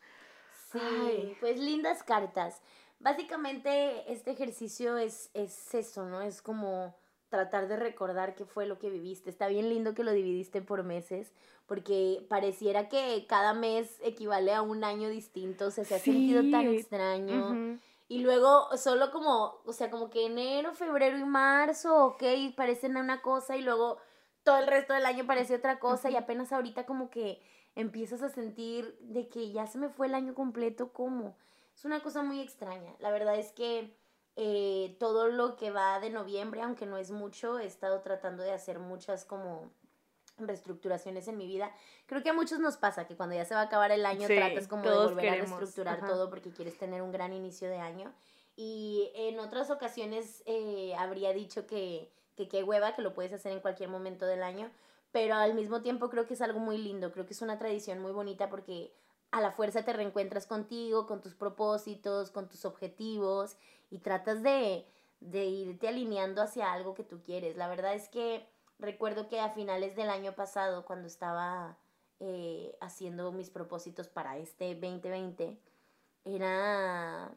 Sí, 0.71 1.37
pues 1.41 1.59
lindas 1.59 2.05
cartas 2.05 2.63
básicamente 3.01 4.13
este 4.13 4.31
ejercicio 4.33 4.97
es, 4.97 5.31
es 5.35 5.75
eso, 5.75 6.07
¿no? 6.07 6.21
Es 6.21 6.43
como 6.43 6.95
tratar 7.29 7.69
de 7.69 7.77
recordar 7.77 8.35
qué 8.35 8.45
fue 8.45 8.67
lo 8.67 8.79
que 8.79 8.91
viviste. 8.91 9.31
Está 9.31 9.49
bien 9.49 9.69
lindo 9.69 9.95
que 9.95 10.05
lo 10.05 10.13
dividiste 10.13 10.63
por 10.63 10.83
meses, 10.83 11.33
porque 11.67 12.25
pareciera 12.29 12.89
que 12.89 13.27
cada 13.29 13.53
mes 13.53 13.99
equivale 14.03 14.55
a 14.55 14.63
un 14.63 14.85
año 14.85 15.09
distinto, 15.11 15.67
o 15.67 15.71
sea, 15.71 15.85
se 15.85 15.97
ha 15.97 15.99
sentido 15.99 16.43
tan 16.51 16.69
extraño. 16.69 17.79
Y 18.11 18.21
luego 18.21 18.75
solo 18.79 19.11
como, 19.11 19.61
o 19.67 19.73
sea, 19.75 19.91
como 19.91 20.09
que 20.09 20.25
enero, 20.25 20.73
febrero 20.73 21.19
y 21.19 21.25
marzo, 21.25 22.07
ok, 22.07 22.23
parecen 22.57 22.97
una 22.97 23.21
cosa 23.21 23.57
y 23.57 23.63
luego 23.63 23.99
todo 24.43 24.57
el 24.59 24.67
resto 24.67 24.95
del 24.95 25.05
año 25.05 25.27
parece 25.27 25.57
otra 25.57 25.79
cosa 25.79 26.11
y 26.11 26.17
apenas 26.17 26.51
ahorita 26.51 26.87
como 26.87 27.11
que 27.11 27.43
empiezas 27.75 28.23
a 28.23 28.31
sentir 28.31 28.97
de 29.01 29.29
que 29.29 29.53
ya 29.53 29.67
se 29.67 29.77
me 29.77 29.91
fue 29.91 30.07
el 30.07 30.15
año 30.15 30.35
completo, 30.35 30.91
¿cómo? 30.95 31.37
Es 31.79 31.85
una 31.85 32.01
cosa 32.01 32.25
muy 32.25 32.41
extraña. 32.41 32.93
La 32.99 33.13
verdad 33.13 33.37
es 33.37 33.53
que 33.53 33.95
eh, 34.35 34.97
todo 34.99 35.29
lo 35.29 35.55
que 35.55 35.71
va 35.71 36.01
de 36.01 36.11
noviembre, 36.11 36.61
aunque 36.61 36.87
no 36.87 36.99
es 36.99 37.13
mucho, 37.13 37.61
he 37.61 37.67
estado 37.67 38.01
tratando 38.01 38.43
de 38.43 38.51
hacer 38.51 38.81
muchas 38.81 39.25
como 39.25 39.71
reestructuraciones 40.39 41.29
en 41.29 41.39
mi 41.39 41.47
vida. 41.47 41.71
Creo 42.07 42.21
que 42.25 42.31
a 42.31 42.33
muchos 42.33 42.59
nos 42.59 42.77
pasa 42.79 43.07
que 43.07 43.15
cuando 43.15 43.37
ya 43.37 43.45
se 43.45 43.55
va 43.55 43.61
a 43.61 43.65
acabar 43.65 43.93
el 43.93 44.07
año 44.07 44.27
tratas 44.27 44.67
como 44.67 44.91
de 44.91 44.97
volver 44.97 45.29
a 45.29 45.35
reestructurar 45.37 46.05
todo 46.05 46.29
porque 46.29 46.51
quieres 46.51 46.77
tener 46.77 47.01
un 47.01 47.13
gran 47.13 47.33
inicio 47.33 47.69
de 47.69 47.79
año. 47.79 48.13
Y 48.57 49.13
en 49.15 49.39
otras 49.39 49.71
ocasiones 49.71 50.43
eh, 50.47 50.97
habría 50.99 51.33
dicho 51.33 51.69
que, 51.69 52.11
que 52.35 52.49
qué 52.49 52.65
hueva, 52.65 52.97
que 52.97 53.03
lo 53.03 53.15
puedes 53.15 53.33
hacer 53.33 53.53
en 53.53 53.61
cualquier 53.61 53.89
momento 53.89 54.27
del 54.27 54.43
año, 54.43 54.69
pero 55.13 55.37
al 55.37 55.55
mismo 55.55 55.81
tiempo 55.81 56.11
creo 56.11 56.27
que 56.27 56.35
es 56.35 56.43
algo 56.43 56.59
muy 56.59 56.77
lindo, 56.77 57.13
creo 57.13 57.25
que 57.25 57.35
es 57.35 57.43
una 57.43 57.57
tradición 57.57 58.01
muy 58.01 58.11
bonita 58.11 58.51
porque 58.51 58.93
a 59.31 59.41
la 59.41 59.53
fuerza 59.53 59.85
te 59.85 59.93
reencuentras 59.93 60.47
contigo, 60.47 61.07
con 61.07 61.21
tus 61.21 61.35
propósitos, 61.35 62.31
con 62.31 62.49
tus 62.49 62.65
objetivos 62.65 63.57
y 63.91 63.99
tratas 63.99 64.43
de, 64.43 64.87
de 65.21 65.45
irte 65.47 65.89
alineando 65.89 66.43
hacia 66.43 66.73
algo 66.73 66.95
que 66.95 67.05
tú 67.05 67.23
quieres. 67.23 67.57
La 67.57 67.69
verdad 67.69 67.95
es 67.95 68.09
que 68.09 68.47
recuerdo 68.79 69.29
que 69.29 69.41
a 69.41 69.51
finales 69.51 69.97
del 69.97 70.11
año 70.11 70.35
pasado, 70.35 70.85
cuando 70.85 71.09
estaba 71.09 71.77
eh, 72.21 72.77
haciendo 72.81 73.33
mis 73.33 73.51
propósitos 73.51 74.09
para 74.09 74.39
este 74.39 74.75
2020, 74.75 75.59
era... 76.25 77.31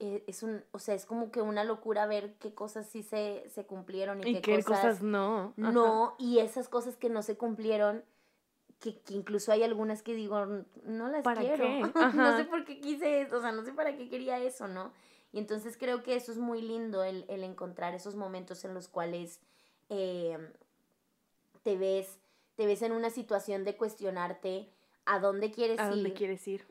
Eh, 0.00 0.22
es 0.28 0.44
un, 0.44 0.64
o 0.70 0.78
sea, 0.78 0.94
es 0.94 1.06
como 1.06 1.32
que 1.32 1.42
una 1.42 1.64
locura 1.64 2.06
ver 2.06 2.34
qué 2.34 2.54
cosas 2.54 2.86
sí 2.86 3.02
se, 3.02 3.48
se 3.52 3.66
cumplieron 3.66 4.24
y, 4.24 4.40
qué, 4.40 4.62
cosas, 4.62 5.02
no. 5.02 5.54
No, 5.56 6.14
y 6.18 6.38
esas 6.38 6.68
cosas 6.68 6.96
que 6.96 7.08
no 7.08 7.22
se 7.22 7.36
cumplieron, 7.36 8.04
que, 8.80 9.00
incluso 9.10 9.52
hay 9.52 9.62
algunas 9.62 10.02
que 10.02 10.14
digo, 10.14 10.46
no 10.84 11.08
las 11.08 11.24
quiero. 11.38 11.64
no 12.14 12.36
sé 12.36 12.44
por 12.44 12.64
qué 12.64 12.80
quise 12.80 13.22
eso, 13.22 13.38
o 13.38 13.40
sea, 13.40 13.52
no 13.52 13.64
sé 13.64 13.72
para 13.72 13.96
qué 13.96 14.08
quería 14.08 14.38
eso, 14.38 14.68
¿no? 14.68 14.92
Y 15.32 15.38
entonces 15.38 15.76
creo 15.76 16.02
que 16.02 16.16
eso 16.16 16.32
es 16.32 16.38
muy 16.38 16.62
lindo, 16.62 17.04
el, 17.04 17.24
encontrar 17.28 17.94
esos 17.94 18.14
momentos 18.14 18.64
en 18.64 18.74
los 18.74 18.88
cuales 18.88 19.40
em, 19.88 20.40
te 21.62 21.76
ves, 21.76 22.18
te 22.56 22.66
ves 22.66 22.82
en 22.82 22.92
una 22.92 23.10
situación 23.10 23.64
de 23.64 23.76
cuestionarte 23.76 24.70
a 25.04 25.18
dónde 25.18 25.50
quieres 25.50 25.76
ir. 25.76 25.80
A 25.80 25.90
dónde 25.90 26.12
quieres 26.14 26.48
ir. 26.48 26.64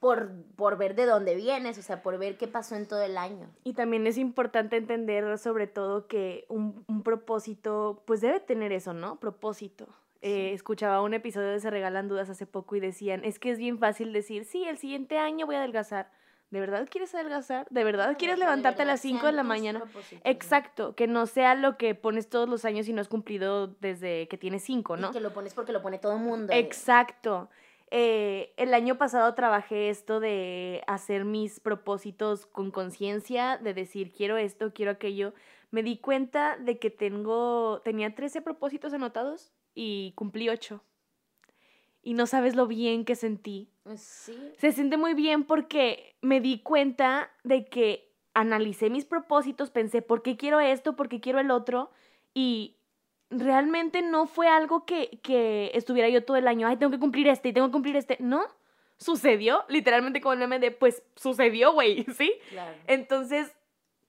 por, 0.00 0.32
por 0.56 0.76
ver 0.76 0.96
de 0.96 1.06
dónde 1.06 1.36
vienes, 1.36 1.78
o 1.78 1.82
sea, 1.82 2.02
por 2.02 2.18
ver 2.18 2.36
qué 2.36 2.48
pasó 2.48 2.74
en 2.74 2.88
todo 2.88 3.02
el 3.02 3.16
año. 3.16 3.48
Y 3.64 3.74
también 3.74 4.06
es 4.06 4.18
importante 4.18 4.76
entender 4.76 5.38
sobre 5.38 5.66
todo 5.66 6.08
que 6.08 6.46
un, 6.48 6.84
un 6.88 7.02
propósito, 7.02 8.02
pues 8.06 8.20
debe 8.20 8.40
tener 8.40 8.72
eso, 8.72 8.92
¿no? 8.92 9.20
Propósito. 9.20 9.88
Eh, 10.20 10.52
escuchaba 10.52 11.00
un 11.02 11.14
episodio 11.14 11.48
de 11.48 11.60
Se 11.60 11.70
Regalan 11.70 12.08
Dudas 12.08 12.28
hace 12.28 12.46
poco 12.46 12.74
y 12.74 12.80
decían, 12.80 13.24
es 13.24 13.38
que 13.38 13.50
es 13.50 13.58
bien 13.58 13.78
fácil 13.78 14.12
decir, 14.12 14.44
sí, 14.44 14.64
el 14.64 14.76
siguiente 14.76 15.18
año 15.18 15.46
voy 15.46 15.54
a 15.54 15.58
adelgazar. 15.58 16.10
¿De 16.50 16.60
verdad 16.60 16.88
quieres 16.90 17.14
adelgazar? 17.14 17.66
¿De 17.70 17.84
verdad 17.84 18.16
quieres 18.18 18.38
levantarte 18.38 18.82
a 18.82 18.84
las 18.86 19.00
5 19.00 19.26
de 19.26 19.32
la 19.32 19.42
mañana? 19.42 19.82
Exacto, 20.24 20.94
que 20.94 21.06
no 21.06 21.26
sea 21.26 21.54
lo 21.54 21.76
que 21.76 21.94
pones 21.94 22.30
todos 22.30 22.48
los 22.48 22.64
años 22.64 22.88
y 22.88 22.94
no 22.94 23.02
has 23.02 23.08
cumplido 23.08 23.66
desde 23.66 24.28
que 24.28 24.38
tienes 24.38 24.64
5, 24.64 24.96
¿no? 24.96 25.10
Y 25.10 25.12
que 25.12 25.20
lo 25.20 25.32
pones 25.34 25.52
porque 25.52 25.72
lo 25.72 25.82
pone 25.82 25.98
todo 25.98 26.14
el 26.14 26.22
mundo. 26.22 26.52
Exacto. 26.54 27.50
Eh, 27.90 28.54
el 28.56 28.74
año 28.74 28.96
pasado 28.96 29.34
trabajé 29.34 29.90
esto 29.90 30.20
de 30.20 30.82
hacer 30.86 31.24
mis 31.24 31.60
propósitos 31.60 32.46
con 32.46 32.70
conciencia, 32.70 33.58
de 33.58 33.74
decir 33.74 34.12
quiero 34.12 34.36
esto, 34.38 34.72
quiero 34.72 34.92
aquello, 34.92 35.34
me 35.70 35.82
di 35.82 35.98
cuenta 35.98 36.56
de 36.56 36.78
que 36.78 36.90
tengo, 36.90 37.82
tenía 37.84 38.14
13 38.14 38.40
propósitos 38.42 38.92
anotados 38.94 39.52
y 39.78 40.12
cumplí 40.16 40.48
8. 40.48 40.82
Y 42.02 42.14
no 42.14 42.26
sabes 42.26 42.56
lo 42.56 42.66
bien 42.66 43.04
que 43.04 43.14
sentí. 43.14 43.70
Sí. 43.96 44.36
Se 44.58 44.72
siente 44.72 44.96
muy 44.96 45.14
bien 45.14 45.44
porque 45.44 46.16
me 46.20 46.40
di 46.40 46.58
cuenta 46.58 47.30
de 47.44 47.66
que 47.66 48.10
analicé 48.34 48.90
mis 48.90 49.04
propósitos, 49.04 49.70
pensé, 49.70 50.02
¿por 50.02 50.22
qué 50.22 50.36
quiero 50.36 50.58
esto? 50.58 50.96
¿Por 50.96 51.08
qué 51.08 51.20
quiero 51.20 51.38
el 51.38 51.52
otro? 51.52 51.92
Y 52.34 52.76
realmente 53.30 54.02
no 54.02 54.26
fue 54.26 54.48
algo 54.48 54.84
que, 54.84 55.20
que 55.22 55.70
estuviera 55.74 56.08
yo 56.08 56.24
todo 56.24 56.36
el 56.36 56.48
año, 56.48 56.66
ay, 56.66 56.76
tengo 56.76 56.90
que 56.90 56.98
cumplir 56.98 57.28
este 57.28 57.50
y 57.50 57.52
tengo 57.52 57.68
que 57.68 57.72
cumplir 57.72 57.94
este. 57.94 58.16
No, 58.18 58.46
sucedió, 58.96 59.64
literalmente 59.68 60.20
como 60.20 60.32
el 60.32 60.40
meme 60.40 60.58
de, 60.58 60.72
pues 60.72 61.04
sucedió, 61.14 61.72
güey, 61.72 62.04
¿sí? 62.16 62.32
Claro. 62.50 62.74
Entonces, 62.88 63.54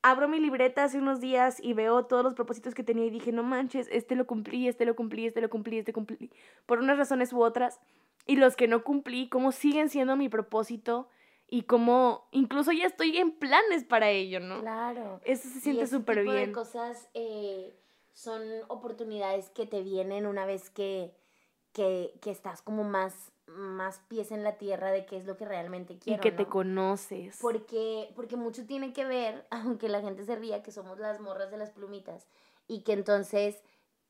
abro 0.02 0.28
mi 0.28 0.40
libreta 0.40 0.84
hace 0.84 0.98
unos 0.98 1.20
días 1.20 1.60
y 1.62 1.74
veo 1.74 2.06
todos 2.06 2.24
los 2.24 2.34
propósitos 2.34 2.74
que 2.74 2.84
tenía 2.84 3.06
y 3.06 3.10
dije, 3.10 3.32
no 3.32 3.44
manches, 3.44 3.88
este 3.92 4.16
lo 4.16 4.26
cumplí, 4.26 4.68
este 4.68 4.86
lo 4.86 4.96
cumplí, 4.96 5.26
este 5.26 5.42
lo 5.42 5.50
cumplí, 5.50 5.80
este 5.80 5.94
cumplí, 5.94 6.32
por 6.66 6.80
unas 6.80 6.98
razones 6.98 7.34
u 7.34 7.42
otras. 7.42 7.80
Y 8.26 8.36
los 8.36 8.56
que 8.56 8.68
no 8.68 8.84
cumplí, 8.84 9.28
cómo 9.28 9.52
siguen 9.52 9.90
siendo 9.90 10.16
mi 10.16 10.30
propósito 10.30 11.10
y 11.48 11.64
cómo 11.64 12.28
incluso 12.32 12.72
ya 12.72 12.86
estoy 12.86 13.18
en 13.18 13.32
planes 13.32 13.84
para 13.84 14.10
ello, 14.10 14.40
¿no? 14.40 14.62
Claro. 14.62 15.20
Eso 15.26 15.50
se 15.50 15.60
siente 15.60 15.88
súper 15.88 16.18
de 16.18 16.24
bien. 16.24 16.54
cosas 16.54 17.10
eh, 17.14 17.76
son 18.14 18.42
oportunidades 18.68 19.50
que 19.50 19.66
te 19.66 19.82
vienen 19.82 20.28
una 20.28 20.46
vez 20.46 20.70
que, 20.70 21.12
que, 21.74 22.14
que 22.22 22.30
estás 22.30 22.62
como 22.62 22.84
más, 22.84 23.32
más 23.56 24.00
pies 24.08 24.32
en 24.32 24.44
la 24.44 24.58
tierra 24.58 24.92
de 24.92 25.06
qué 25.06 25.18
es 25.18 25.26
lo 25.26 25.38
que 25.38 25.46
realmente 25.46 25.94
Y 25.94 25.98
quiero. 25.98 26.22
que 26.22 26.32
te 26.32 26.44
¿no? 26.44 26.50
conoces. 26.50 27.38
Porque, 27.42 28.12
porque 28.16 28.36
mucho 28.36 28.66
tiene 28.66 28.94
que 28.94 29.06
ver, 29.06 29.46
aunque 29.52 29.90
la 29.90 30.02
gente 30.02 30.24
se 30.26 30.36
ría, 30.36 30.64
que 30.64 30.72
somos 30.72 31.00
las 31.00 31.20
morras 31.20 31.52
de 31.52 31.58
las 31.58 31.72
plumitas, 31.72 32.26
y 32.68 32.82
que 32.82 32.94
entonces 32.94 33.58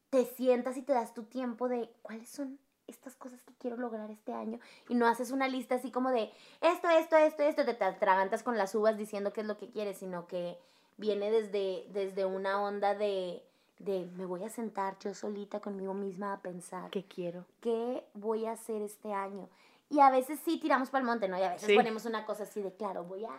te 0.09 0.25
sientas 0.25 0.75
y 0.77 0.81
te 0.81 0.93
das 0.93 1.13
tu 1.13 1.23
tiempo 1.23 1.69
de 1.69 1.89
cuáles 2.01 2.29
son 2.29 2.59
estas 2.87 3.15
cosas 3.15 3.43
que 3.43 3.53
quiero 3.59 3.77
lograr 3.77 4.09
este 4.09 4.33
año, 4.33 4.59
y 4.87 4.95
no 4.95 5.07
haces 5.07 5.31
una 5.31 5.47
lista 5.47 5.75
así 5.75 5.91
como 5.91 6.09
de 6.11 6.31
esto, 6.61 6.89
esto, 6.89 7.15
esto, 7.17 7.43
esto, 7.43 7.63
te 7.65 7.83
atragantas 7.83 8.41
con 8.43 8.57
las 8.57 8.73
uvas 8.73 8.97
diciendo 8.97 9.31
qué 9.31 9.41
es 9.41 9.47
lo 9.47 9.57
que 9.57 9.69
quieres, 9.69 9.97
sino 9.99 10.27
que 10.27 10.57
viene 10.97 11.29
desde, 11.31 11.85
desde 11.89 12.25
una 12.25 12.61
onda 12.61 12.95
de, 12.95 13.43
de 13.79 14.05
me 14.15 14.25
voy 14.25 14.43
a 14.43 14.49
sentar 14.49 14.97
yo 14.99 15.13
solita 15.13 15.59
conmigo 15.59 15.93
misma 15.93 16.33
a 16.33 16.41
pensar 16.41 16.89
que 16.91 17.03
quiero. 17.05 17.45
qué 17.61 18.05
voy 18.13 18.45
a 18.45 18.51
hacer 18.51 18.81
este 18.81 19.13
año. 19.13 19.49
Y 19.89 19.99
a 20.01 20.11
veces 20.11 20.39
sí 20.45 20.59
tiramos 20.59 20.89
para 20.89 21.01
el 21.01 21.07
monte, 21.07 21.27
¿no? 21.27 21.37
Y 21.39 21.41
a 21.41 21.49
veces 21.49 21.67
Sí. 21.67 21.75
ponemos 21.75 22.05
una 22.05 22.25
cosa 22.25 22.43
así 22.43 22.61
de, 22.61 22.73
claro, 22.73 23.03
voy 23.05 23.25
a 23.25 23.31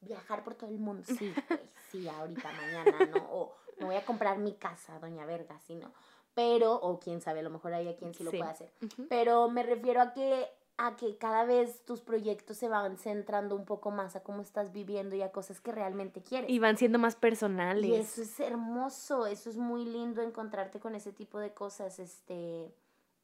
viajar 0.00 0.42
por 0.42 0.54
todo 0.56 0.70
el 0.70 0.78
mundo. 0.78 1.04
Sí, 1.06 1.32
sí, 1.92 2.08
ahorita, 2.08 2.50
mañana, 2.52 3.06
¿no? 3.06 3.18
O 3.30 3.52
me 3.78 3.86
voy 3.86 3.96
a 3.96 4.04
comprar 4.04 4.38
mi 4.38 4.54
casa, 4.54 4.98
doña 4.98 5.24
Verga, 5.26 5.58
sí, 5.60 5.76
¿no? 5.76 5.92
Pero, 6.34 6.74
o 6.74 6.98
quién 6.98 7.20
sabe, 7.20 7.40
a 7.40 7.42
lo 7.42 7.50
mejor 7.50 7.74
hay 7.74 7.88
a 7.88 7.96
quien 7.96 8.14
sí 8.14 8.24
lo 8.24 8.30
Sí. 8.30 8.38
puede 8.38 8.50
hacer. 8.50 8.72
Pero 9.08 9.48
me 9.48 9.62
refiero 9.62 10.00
a 10.00 10.12
que, 10.12 10.48
a 10.76 10.96
que 10.96 11.16
cada 11.16 11.44
vez 11.44 11.84
tus 11.84 12.00
proyectos 12.00 12.56
se 12.56 12.68
van 12.68 12.96
centrando 12.96 13.54
un 13.54 13.64
poco 13.64 13.90
más 13.90 14.16
a 14.16 14.22
cómo 14.22 14.42
estás 14.42 14.72
viviendo 14.72 15.14
y 15.14 15.22
a 15.22 15.30
cosas 15.30 15.60
que 15.60 15.72
realmente 15.72 16.22
quieres. 16.22 16.50
Y 16.50 16.58
van 16.58 16.76
siendo 16.76 16.98
más 16.98 17.14
personales. 17.14 17.84
Y 17.84 17.94
eso 17.94 18.22
es 18.22 18.40
hermoso, 18.40 19.26
eso 19.26 19.50
es 19.50 19.56
muy 19.56 19.84
lindo 19.84 20.22
encontrarte 20.22 20.80
con 20.80 20.94
ese 20.94 21.12
tipo 21.12 21.38
de 21.38 21.52
cosas. 21.52 21.98
Este, 21.98 22.74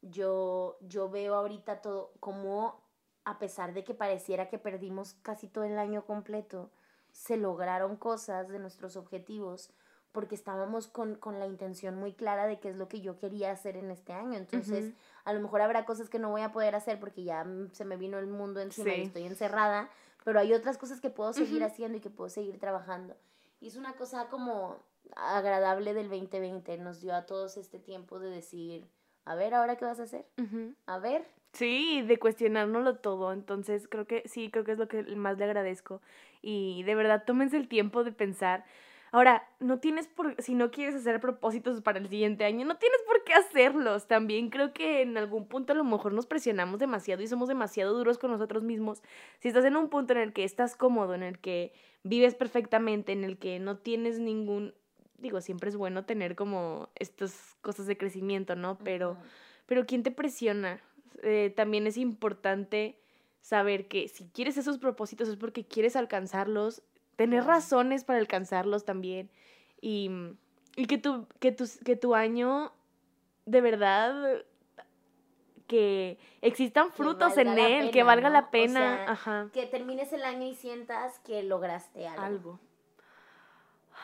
yo, 0.02 0.78
yo 0.83 1.09
veo 1.09 1.35
ahorita 1.35 1.81
todo 1.81 2.12
como, 2.21 2.81
a 3.25 3.38
pesar 3.38 3.73
de 3.73 3.83
que 3.83 3.95
pareciera 3.95 4.49
que 4.49 4.59
perdimos 4.59 5.14
casi 5.23 5.49
todo 5.49 5.64
el 5.64 5.78
año 5.78 6.05
completo, 6.05 6.71
se 7.11 7.37
lograron 7.37 7.97
cosas 7.97 8.49
de 8.49 8.59
nuestros 8.59 8.97
objetivos 8.97 9.71
porque 10.12 10.35
estábamos 10.35 10.88
con, 10.88 11.15
con 11.17 11.38
la 11.38 11.47
intención 11.47 11.97
muy 11.97 12.12
clara 12.12 12.47
de 12.47 12.59
qué 12.59 12.71
es 12.71 12.77
lo 12.77 12.88
que 12.88 13.00
yo 13.00 13.19
quería 13.19 13.50
hacer 13.53 13.77
en 13.77 13.91
este 13.91 14.12
año. 14.12 14.35
Entonces, 14.38 14.87
Ujú. 14.87 14.95
a 15.25 15.33
lo 15.33 15.41
mejor 15.41 15.61
habrá 15.61 15.85
cosas 15.85 16.09
que 16.09 16.19
no 16.19 16.31
voy 16.31 16.41
a 16.43 16.53
poder 16.53 16.75
hacer 16.75 16.99
porque 16.99 17.25
ya 17.25 17.47
se 17.73 17.85
me 17.85 17.97
vino 17.97 18.19
el 18.19 18.27
mundo 18.27 18.61
encima 18.61 18.93
Sí. 18.95 19.00
y 19.00 19.03
estoy 19.05 19.25
encerrada, 19.25 19.91
pero 20.25 20.41
hay 20.41 20.52
otras 20.54 20.78
cosas 20.78 21.00
que 21.00 21.11
puedo 21.11 21.32
seguir 21.32 21.59
Ujú. 21.63 21.67
haciendo 21.71 21.99
y 21.99 22.00
que 22.00 22.11
puedo 22.11 22.30
seguir 22.30 22.59
trabajando. 22.59 23.17
Y 23.61 23.69
es 23.69 23.76
una 23.76 23.95
cosa 23.95 24.28
como 24.28 24.76
agradable 25.17 25.95
del 25.95 26.09
2020, 26.09 26.78
nos 26.78 27.00
dio 27.00 27.15
a 27.15 27.26
todos 27.26 27.56
este 27.56 27.78
tiempo 27.78 28.19
de 28.19 28.30
decir, 28.30 28.87
a 29.25 29.35
ver, 29.35 29.54
ahora 29.54 29.76
qué 29.76 29.85
vas 29.85 30.00
a 30.00 30.04
hacer, 30.04 30.26
Ujú. 30.39 30.75
a 30.87 30.99
ver, 30.99 31.26
Sí, 31.52 32.02
de 32.02 32.19
cuestionárnoslo 32.19 32.97
todo. 32.99 33.32
Entonces, 33.32 33.89
creo 33.89 34.06
que 34.06 34.23
sí, 34.28 34.50
creo 34.50 34.65
que 34.65 34.73
es 34.73 34.78
lo 34.78 34.87
que 34.87 35.02
más 35.17 35.39
le 35.39 35.45
agradezco. 35.47 36.02
Y 36.43 36.82
de 36.82 36.95
verdad, 36.95 37.25
tómense 37.26 37.56
el 37.56 37.69
tiempo 37.69 38.04
de 38.04 38.13
pensar. 38.13 38.67
Ahora, 39.12 39.49
no 39.60 39.78
tienes 39.78 40.06
por, 40.06 40.40
si 40.42 40.54
no 40.54 40.71
quieres 40.71 40.94
hacer 40.94 41.21
propósitos 41.21 41.80
para 41.80 41.99
el 41.99 42.08
siguiente 42.08 42.44
año, 42.44 42.66
no 42.66 42.76
tienes 42.76 43.00
por 43.06 43.25
qué 43.25 43.34
hacerlos. 43.34 44.06
También 44.06 44.50
creo 44.50 44.73
que 44.73 45.02
en 45.02 45.16
algún 45.16 45.47
punto 45.47 45.73
a 45.73 45.76
lo 45.76 45.84
mejor 45.84 46.12
nos 46.12 46.26
presionamos 46.26 46.78
demasiado 46.78 47.23
y 47.23 47.26
somos 47.26 47.49
demasiado 47.49 47.94
duros 47.94 48.18
con 48.18 48.30
nosotros 48.30 48.62
mismos. 48.62 49.02
Si 49.40 49.49
estás 49.49 49.64
en 49.64 49.76
un 49.76 49.88
punto 49.88 50.12
en 50.12 50.21
el 50.21 50.32
que 50.32 50.44
estás 50.44 50.76
cómodo, 50.76 51.14
en 51.14 51.23
el 51.23 51.38
que 51.38 51.73
vives 52.02 52.34
perfectamente, 52.34 53.12
en 53.12 53.25
el 53.25 53.38
que 53.38 53.58
no 53.58 53.78
tienes 53.78 54.18
ningún, 54.18 54.75
digo, 55.18 55.40
siempre 55.40 55.68
es 55.71 55.76
bueno 55.76 56.04
tener 56.04 56.36
como 56.36 56.90
estas 56.94 57.56
cosas 57.60 57.86
de 57.86 57.97
crecimiento, 57.97 58.56
¿no? 58.56 58.78
Pero 58.78 59.16
pero 59.68 59.84
¿quién 59.84 60.02
te 60.02 60.10
presiona? 60.10 60.80
Eh, 61.23 61.52
también 61.54 61.86
es 61.86 61.99
importante 61.99 62.99
saber 63.42 63.86
que 63.86 64.08
si 64.08 64.25
quieres 64.30 64.56
esos 64.56 64.78
propósitos 64.78 65.28
es 65.28 65.36
porque 65.36 65.66
quieres 65.66 65.94
alcanzarlos, 65.94 66.82
tener 67.19 67.45
razones 67.45 68.04
para 68.04 68.21
alcanzarlos 68.21 68.85
también 68.85 69.28
y, 69.81 70.09
y 70.76 70.87
que, 70.87 70.99
tu, 70.99 71.26
que, 71.41 71.50
tu, 71.50 71.65
que 71.85 71.97
tu 71.97 72.15
año 72.15 72.73
de 73.45 73.61
verdad 73.61 74.45
que 75.67 76.17
existan 76.43 76.93
frutos 76.93 77.37
en 77.37 77.59
él, 77.59 77.91
que 77.91 78.04
valga 78.04 78.28
¿no? 78.28 78.35
la 78.35 78.41
O 78.47 78.50
pena, 78.50 78.73
sea, 78.81 79.11
ajá, 79.11 79.50
que 79.52 79.67
termines 79.67 80.13
el 80.13 80.23
año 80.23 80.47
y 80.47 80.54
sientas 80.54 81.19
que 81.19 81.43
lograste 81.43 82.07
algo. 82.07 82.23
algo. 82.23 82.61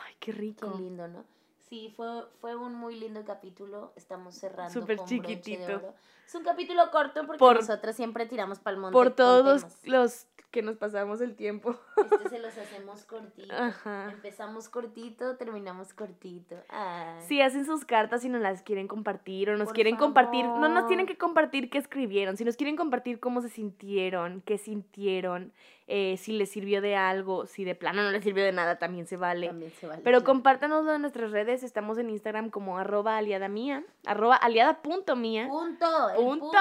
Ay, 0.05 0.13
qué 0.19 0.31
Qué 0.33 0.37
rico. 0.37 0.75
lindo, 0.77 1.07
¿no? 1.07 1.23
Sí, 1.69 1.93
fue, 1.95 2.23
fue 2.41 2.55
un 2.55 2.75
muy 2.75 2.95
lindo 2.99 3.23
capítulo. 3.25 3.91
Estamos 3.95 4.35
cerrando 4.35 4.71
Súper 4.71 4.99
de 4.99 5.05
chiquitito. 5.05 5.75
oro. 5.77 5.93
Es 6.27 6.35
un 6.35 6.43
capítulo 6.43 6.89
corto 6.91 7.25
porque 7.25 7.39
Por- 7.39 7.55
nosotras 7.57 7.95
siempre 7.95 8.25
tiramos 8.25 8.59
pa'l 8.59 8.77
monte 8.77 8.93
Por 8.93 9.11
todos 9.11 9.65
los, 9.83 10.27
que 10.51 10.61
nos 10.61 10.77
pasamos 10.77 11.21
el 11.21 11.35
tiempo. 11.35 11.75
Este 11.97 12.29
se 12.29 12.39
los 12.39 12.57
hacemos 12.57 13.03
cortito. 13.05 13.53
Ajá. 13.53 14.09
Empezamos 14.11 14.69
cortito, 14.69 15.35
terminamos 15.37 15.93
cortito. 15.93 16.55
Ay. 16.69 17.21
Si 17.27 17.41
hacen 17.41 17.65
sus 17.65 17.83
cartas 17.83 18.23
y 18.25 18.29
nos 18.29 18.41
las 18.41 18.61
quieren 18.63 18.87
compartir 18.87 19.49
o 19.49 19.57
nos 19.57 19.65
Por 19.67 19.75
quieren 19.75 19.97
compartir, 19.97 20.45
no 20.45 20.69
nos 20.69 20.87
tienen 20.87 21.07
que 21.07 21.17
compartir 21.17 21.69
qué 21.69 21.77
escribieron, 21.77 22.37
si 22.37 22.45
nos 22.45 22.55
quieren 22.55 22.75
compartir 22.75 23.19
cómo 23.19 23.41
se 23.41 23.49
sintieron, 23.49 24.41
qué 24.41 24.57
sintieron, 24.57 25.51
eh, 25.87 26.17
si 26.17 26.31
les 26.33 26.49
sirvió 26.49 26.81
de 26.81 26.95
algo, 26.95 27.45
si 27.45 27.63
de 27.63 27.75
plano 27.75 28.01
no 28.03 28.11
les 28.11 28.23
sirvió 28.23 28.43
de 28.43 28.51
nada, 28.51 28.79
también 28.79 29.05
se 29.05 29.17
vale. 29.17 29.47
También 29.47 29.71
se 29.71 29.85
vale. 29.85 30.01
Pero 30.03 30.19
claro. 30.19 30.25
compártanoslo 30.25 30.93
en 30.93 31.01
nuestras 31.01 31.31
redes, 31.31 31.63
estamos 31.63 31.97
en 31.97 32.09
Instagram 32.09 32.49
como 32.49 32.77
arroba 32.77 33.17
aliada 33.17 33.49
mía, 33.49 33.83
arroba 34.05 34.35
aliada 34.35 34.81
punto 34.81 35.15
mía. 35.15 35.47
Punto. 35.47 35.87
punto. 36.15 36.57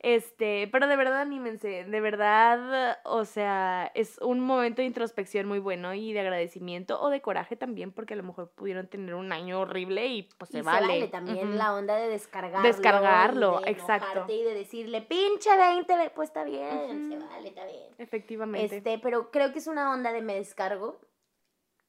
Este, 0.00 0.68
pero 0.70 0.86
de 0.86 0.96
verdad 0.96 1.22
anímense, 1.22 1.84
de 1.84 2.00
verdad, 2.00 2.98
o 3.04 3.24
sea, 3.24 3.90
es 3.94 4.18
un 4.18 4.40
momento 4.40 4.82
de 4.82 4.86
introspección 4.86 5.46
muy 5.48 5.58
bueno 5.58 5.94
y 5.94 6.12
de 6.12 6.20
agradecimiento 6.20 7.00
o 7.00 7.08
de 7.08 7.22
coraje 7.22 7.56
también, 7.56 7.92
porque 7.92 8.12
a 8.14 8.16
lo 8.18 8.22
mejor 8.22 8.50
pudieron 8.50 8.88
tener 8.88 9.14
un 9.14 9.32
año 9.32 9.60
horrible 9.60 10.06
y 10.06 10.22
pues 10.24 10.50
Y 10.50 10.52
se 10.52 10.58
se 10.58 10.62
vale. 10.62 10.86
vale, 10.86 11.08
también 11.08 11.56
la 11.56 11.74
onda 11.74 11.96
de 11.96 12.08
descargarlo. 12.08 12.68
Descargarlo, 12.68 13.60
y 13.62 13.64
de 13.64 13.70
exacto. 13.70 14.26
Y 14.32 14.42
de 14.42 14.54
decirle, 14.54 15.00
pinche 15.02 15.56
20, 15.56 15.96
ve- 15.96 16.10
pues 16.14 16.28
está 16.28 16.44
bien, 16.44 17.08
se 17.10 17.18
vale, 17.18 17.48
está 17.48 17.64
bien. 17.64 17.88
Efectivamente. 17.98 18.76
Este, 18.76 18.98
pero 18.98 19.30
creo 19.30 19.52
que 19.52 19.58
es 19.60 19.66
una 19.66 19.92
onda 19.92 20.12
de 20.12 20.20
me 20.20 20.34
descargo. 20.34 21.00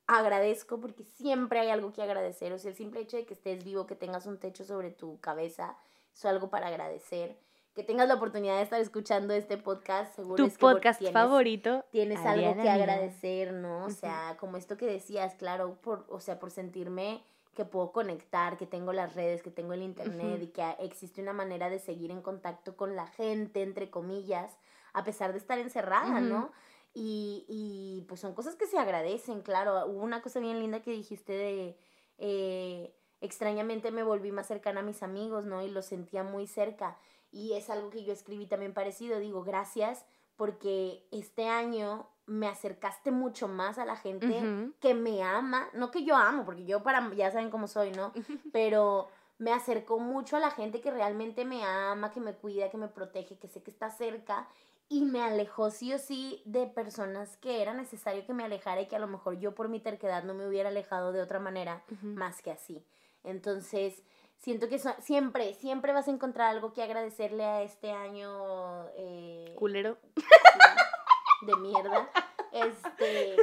Agradezco 0.10 0.80
porque 0.80 1.04
siempre 1.04 1.60
hay 1.60 1.70
algo 1.70 1.92
que 1.92 2.02
agradecer. 2.02 2.54
O 2.54 2.58
sea, 2.58 2.72
el 2.72 2.78
simple 2.78 3.02
hecho 3.02 3.18
de 3.18 3.26
que 3.26 3.34
estés 3.34 3.66
vivo, 3.66 3.86
que 3.86 3.96
tengas 3.96 4.26
un 4.26 4.40
techo 4.40 4.64
sobre 4.64 4.92
tu 4.92 5.20
cabeza, 5.20 5.78
es 6.14 6.24
algo 6.24 6.50
para 6.50 6.68
agradecer. 6.68 7.38
Que 7.78 7.84
tengas 7.84 8.08
la 8.08 8.16
oportunidad 8.16 8.56
de 8.58 8.64
estar 8.64 8.82
escuchando 8.82 9.36
este 9.36 9.56
podcast, 9.56 10.16
seguro 10.16 10.36
tu 10.36 10.46
es 10.46 10.54
que 10.54 10.60
podcast 10.60 11.00
tienes- 11.00 11.14
favorito. 11.14 11.86
tienes 11.92 12.18
algo 12.26 12.60
que 12.60 12.68
agradecer, 12.68 13.54
¿no? 13.54 13.86
O 13.86 13.92
sea, 13.92 14.36
como 14.40 14.58
esto 14.58 14.78
que 14.78 14.88
decías, 14.88 15.36
claro, 15.36 15.76
por, 15.82 16.04
o 16.10 16.20
sea, 16.20 16.40
por 16.40 16.50
sentirme 16.50 17.24
que 17.54 17.66
puedo 17.66 17.92
conectar, 17.92 18.58
que 18.58 18.66
tengo 18.66 18.94
las 18.94 19.14
redes, 19.14 19.44
que 19.44 19.52
tengo 19.52 19.74
el 19.74 19.84
internet 19.84 20.42
y 20.42 20.48
que 20.48 20.64
existe 20.80 21.22
una 21.22 21.34
manera 21.34 21.70
de 21.70 21.78
seguir 21.78 22.10
en 22.10 22.24
contacto 22.24 22.76
con 22.76 22.96
la 22.96 23.06
gente, 23.06 23.62
entre 23.62 23.92
comillas, 23.92 24.58
a 24.94 25.04
pesar 25.04 25.32
de 25.32 25.38
estar 25.38 25.60
encerrada. 25.60 26.20
¿no? 26.20 26.52
Y, 26.96 27.46
y 27.48 28.06
pues 28.08 28.20
son 28.20 28.34
cosas 28.34 28.56
que 28.56 28.66
se 28.66 28.80
agradecen, 28.80 29.42
claro. 29.42 29.86
Hubo 29.86 30.02
una 30.02 30.24
cosa 30.24 30.40
bien 30.40 30.60
linda 30.60 30.82
que 30.82 30.90
dijiste 30.90 31.34
de, 31.34 31.78
eh, 32.18 32.92
extrañamente 33.22 33.92
me 33.92 34.04
volví 34.04 34.32
más 34.32 34.48
cercana 34.48 34.82
a 34.82 34.84
mis 34.84 35.04
amigos, 35.04 35.46
¿no? 35.46 35.64
Y 35.64 35.70
los 35.70 35.86
sentía 35.86 36.24
muy 36.24 36.48
cerca. 36.48 36.98
Y 37.32 37.54
es 37.54 37.70
algo 37.70 37.90
que 37.90 38.04
yo 38.04 38.14
escribí 38.14 38.46
también 38.48 38.74
parecido. 38.74 39.20
Digo, 39.20 39.44
gracias 39.44 40.06
porque 40.36 41.06
este 41.12 41.48
año 41.48 42.08
me 42.26 42.48
acercaste 42.48 43.12
mucho 43.12 43.48
más 43.48 43.80
a 43.80 43.86
la 43.86 43.96
gente 43.96 44.72
que 44.80 44.94
me 44.94 45.24
ama, 45.24 45.70
no 45.74 45.92
que 45.92 46.04
yo 46.04 46.16
amo, 46.16 46.46
porque 46.46 46.66
yo 46.66 46.84
para, 46.84 47.14
ya 47.16 47.32
saben 47.32 47.50
cómo 47.50 47.68
soy, 47.68 47.92
¿no? 47.92 48.14
Pero 48.54 49.08
me 49.40 49.52
acercó 49.52 50.00
mucho 50.00 50.36
a 50.36 50.40
la 50.40 50.52
gente 50.52 50.82
que 50.82 50.92
realmente 50.92 51.46
me 51.46 51.64
ama, 51.64 52.12
que 52.12 52.20
me 52.20 52.34
cuida, 52.34 52.70
que 52.70 52.78
me 52.78 52.88
protege, 52.88 53.38
que 53.38 53.48
sé 53.48 53.64
que 53.64 53.72
está 53.72 53.90
cerca 53.90 54.48
y 54.90 55.02
me 55.02 55.22
alejó 55.22 55.70
sí 55.70 55.94
o 55.94 56.00
sí 56.00 56.42
de 56.46 56.66
personas 56.66 57.38
que 57.38 57.62
era 57.62 57.74
necesario 57.74 58.26
que 58.26 58.34
me 58.34 58.44
alejara 58.44 58.82
y 58.82 58.88
que 58.88 58.96
a 58.96 59.00
lo 59.00 59.08
mejor 59.08 59.38
yo 59.38 59.54
por 59.54 59.70
mi 59.70 59.80
terquedad 59.80 60.24
no 60.24 60.34
me 60.34 60.48
hubiera 60.48 60.70
alejado 60.70 61.12
de 61.12 61.22
otra 61.22 61.40
manera 61.40 61.84
más 62.02 62.42
que 62.42 62.52
así. 62.52 62.84
Entonces, 63.28 64.04
siento 64.38 64.68
que 64.70 64.80
so- 64.80 64.96
siempre, 65.02 65.54
siempre 65.56 65.94
vas 65.94 66.08
a 66.08 66.12
encontrar 66.12 66.50
algo 66.50 66.74
que 66.74 66.82
agradecerle 66.84 67.44
a 67.46 67.62
este 67.64 67.92
año 67.92 68.88
eh, 68.96 69.54
Culero. 69.58 69.98
de 71.42 71.56
mierda. 71.58 72.10
Este, 72.52 73.36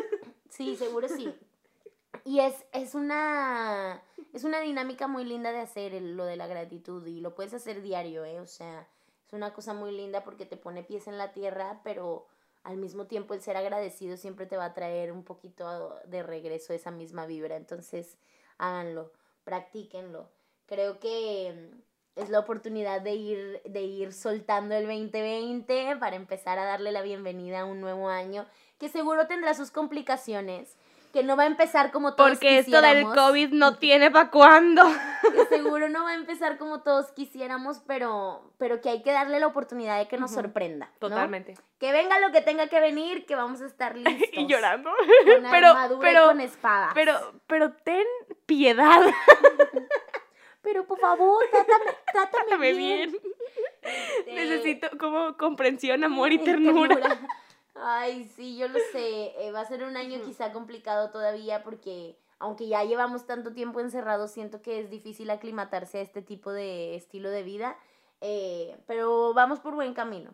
sí, 0.49 0.77
seguro 0.77 1.09
sí. 1.09 1.33
Y 2.25 2.40
es, 2.40 2.55
es 2.73 2.94
una 2.94 4.03
es 4.33 4.42
una 4.44 4.61
dinámica 4.61 5.07
muy 5.07 5.25
linda 5.25 5.53
de 5.53 5.61
hacer 5.61 5.94
el- 5.94 6.16
lo 6.16 6.25
de 6.25 6.37
la 6.37 6.47
gratitud 6.47 7.07
y 7.07 7.20
lo 7.20 7.35
puedes 7.35 7.55
hacer 7.55 7.83
diario, 7.83 8.25
¿eh? 8.25 8.40
O 8.40 8.47
sea, 8.47 8.88
es 9.27 9.33
una 9.33 9.53
cosa 9.53 9.75
muy 9.75 9.92
linda 9.92 10.25
porque 10.25 10.47
te 10.47 10.57
pone 10.57 10.83
pies 10.83 11.07
en 11.07 11.18
la 11.18 11.33
tierra, 11.33 11.81
pero 11.85 12.27
al 12.64 12.79
mismo 12.79 13.07
tiempo 13.07 13.35
el 13.35 13.42
ser 13.42 13.57
agradecido 13.57 14.16
siempre 14.16 14.47
te 14.47 14.57
va 14.57 14.64
a 14.66 14.75
traer 14.75 15.12
un 15.12 15.23
poquito 15.23 16.01
de 16.07 16.23
regreso 16.23 16.73
esa 16.73 16.90
misma 16.90 17.27
vibra. 17.27 17.57
Entonces, 17.57 18.16
háganlo, 18.59 19.12
practíquenlo. 19.44 20.28
Creo 20.66 20.98
que 20.98 21.52
mm, 21.54 22.20
es 22.20 22.28
la 22.28 22.40
oportunidad 22.40 23.00
de 23.00 23.14
ir, 23.14 23.62
de 23.64 23.83
ir 23.83 24.12
soltando 24.12 24.74
el 24.74 24.87
2020 24.87 25.96
para 25.96 26.16
empezar 26.16 26.59
a 26.59 26.64
darle 26.64 26.92
la 26.92 27.02
bienvenida 27.02 27.61
a 27.61 27.64
un 27.64 27.80
nuevo 27.80 28.09
año 28.09 28.46
que 28.78 28.88
seguro 28.88 29.26
tendrá 29.26 29.54
sus 29.54 29.70
complicaciones, 29.70 30.76
que 31.14 31.22
no 31.22 31.37
va 31.37 31.44
a 31.44 31.46
empezar 31.46 31.90
como 31.92 32.14
todos 32.14 32.29
Porque 32.33 32.59
esto 32.59 32.83
del 32.83 33.05
COVID 33.05 33.53
no 33.53 33.77
tiene 33.79 34.11
pa' 34.11 34.31
cuándo. 34.31 34.83
que 35.33 35.46
seguro 35.57 35.88
no 35.88 36.05
va 36.05 36.11
a 36.11 36.14
empezar 36.14 36.59
como 36.59 36.83
todos 36.83 37.12
quisiéramos, 37.12 37.79
pero, 37.87 38.53
pero 38.59 38.81
que 38.83 38.90
hay 38.90 39.03
que 39.03 39.12
darle 39.12 39.40
la 39.40 39.46
oportunidad 39.46 39.96
de 39.98 40.09
que 40.09 40.18
nos 40.18 40.33
sorprenda. 40.33 40.87
¿no? 40.87 40.98
Totalmente. 41.09 41.55
Que 41.79 41.92
venga 41.92 42.18
lo 42.18 42.33
que 42.33 42.40
tenga 42.42 42.66
que 42.66 42.81
venir, 42.81 43.24
que 43.24 43.37
vamos 43.37 43.62
a 43.62 43.66
estar 43.66 43.96
listos. 43.96 44.29
y 44.33 44.46
llorando. 44.46 44.90
Con 44.90 45.50
Pero- 45.50 45.68
armadura 45.68 46.11
y 46.11 46.12
pero- 46.12 46.27
con 46.27 46.40
espadas. 46.40 46.90
Pero, 46.94 47.33
pero 47.46 47.72
ten 47.85 48.05
piedad. 48.44 49.00
pero 50.62 50.85
por 50.87 50.98
favor, 50.98 51.44
trátame, 51.50 51.85
trátame, 52.12 52.31
Trátame 52.44 52.72
bien. 52.72 53.11
bien. 53.12 53.22
Este, 53.83 54.33
Necesito 54.35 54.88
como 54.98 55.37
comprensión, 55.37 56.03
amor 56.05 56.33
y 56.33 56.37
y 56.37 56.38
ternura. 56.38 56.96
Ay, 57.87 58.31
sí, 58.35 58.57
yo 58.57 58.68
lo 58.68 58.79
sé. 58.92 59.35
eh, 59.47 59.53
va 59.53 59.61
a 59.61 59.66
ser 59.66 59.85
un 59.85 59.97
año 59.99 60.23
quizá 60.25 60.53
complicado 60.53 61.11
todavía 61.11 61.62
porque 61.62 62.16
aunque 62.38 62.66
ya 62.66 62.83
llevamos 62.83 63.27
tanto 63.27 63.53
tiempo 63.53 63.79
encerrados, 63.81 64.31
siento 64.31 64.62
que 64.62 64.81
es 64.81 64.88
difícil 64.90 65.29
aclimatarse 65.31 65.99
a 65.99 66.01
este 66.03 66.23
tipo 66.23 66.51
de 66.53 66.94
estilo 66.97 67.31
de 67.31 67.42
vida. 67.42 67.77
eh, 68.23 68.79
pero 68.87 69.35
vamos 69.35 69.61
por 69.61 69.75
buen 69.75 69.92
camino. 69.92 70.33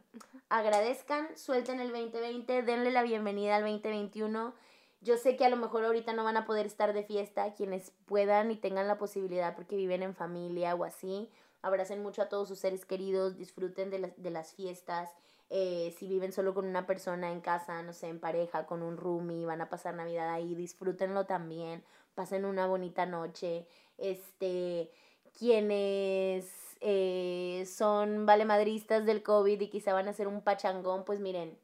Agradezcan, 0.49 1.37
suelten 1.37 1.81
el 1.81 1.89
2020, 1.91 2.63
denle 2.63 2.93
la 2.93 3.03
bienvenida 3.03 3.57
al 3.57 3.63
2021. 3.63 4.55
Yo 5.01 5.17
sé 5.17 5.37
que 5.37 5.45
a 5.45 5.49
lo 5.49 5.57
mejor 5.57 5.85
ahorita 5.85 6.13
no 6.13 6.23
van 6.23 6.37
a 6.37 6.45
poder 6.45 6.67
estar 6.67 6.93
de 6.93 7.03
fiesta, 7.03 7.55
quienes 7.55 7.91
puedan 8.07 8.51
y 8.53 8.57
tengan 8.57 8.87
la 8.87 8.97
posibilidad 8.99 9.57
porque 9.57 9.75
viven 9.77 10.03
en 10.05 10.15
familia 10.15 10.75
o 10.77 10.85
así. 10.85 11.29
Abracen 11.63 12.01
mucho 12.03 12.23
a 12.23 12.29
todos 12.29 12.47
sus 12.49 12.61
seres 12.61 12.85
queridos, 12.85 13.37
disfruten 13.37 13.91
de 13.91 13.99
las, 13.99 14.23
de 14.23 14.31
las 14.31 14.55
fiestas. 14.55 15.11
Eh, 15.53 15.93
si 15.99 16.07
viven 16.07 16.33
solo 16.33 16.55
con 16.55 16.65
una 16.65 16.87
persona 16.87 17.33
en 17.33 17.41
casa, 17.41 17.83
no 17.83 17.93
sé, 17.93 18.07
en 18.07 18.21
pareja, 18.21 18.67
con 18.67 18.83
un 18.83 18.97
roomie, 18.97 19.45
van 19.45 19.61
a 19.61 19.69
pasar 19.69 19.95
Navidad 19.95 20.31
ahí, 20.31 20.55
disfrútenlo 20.55 21.27
también, 21.27 21.83
pasen 22.15 22.45
una 22.45 22.69
bonita 22.69 23.05
noche. 23.05 23.67
Este, 23.99 24.93
quienes 25.37 26.47
eh, 26.81 27.65
son 27.67 28.27
valemadristas 28.27 29.05
del 29.05 29.25
COVID 29.25 29.61
y 29.61 29.69
quizá 29.69 29.93
van 29.93 30.07
a 30.07 30.13
hacer 30.13 30.29
un 30.29 30.41
pachangón, 30.41 31.05
pues 31.05 31.19
miren, 31.19 31.59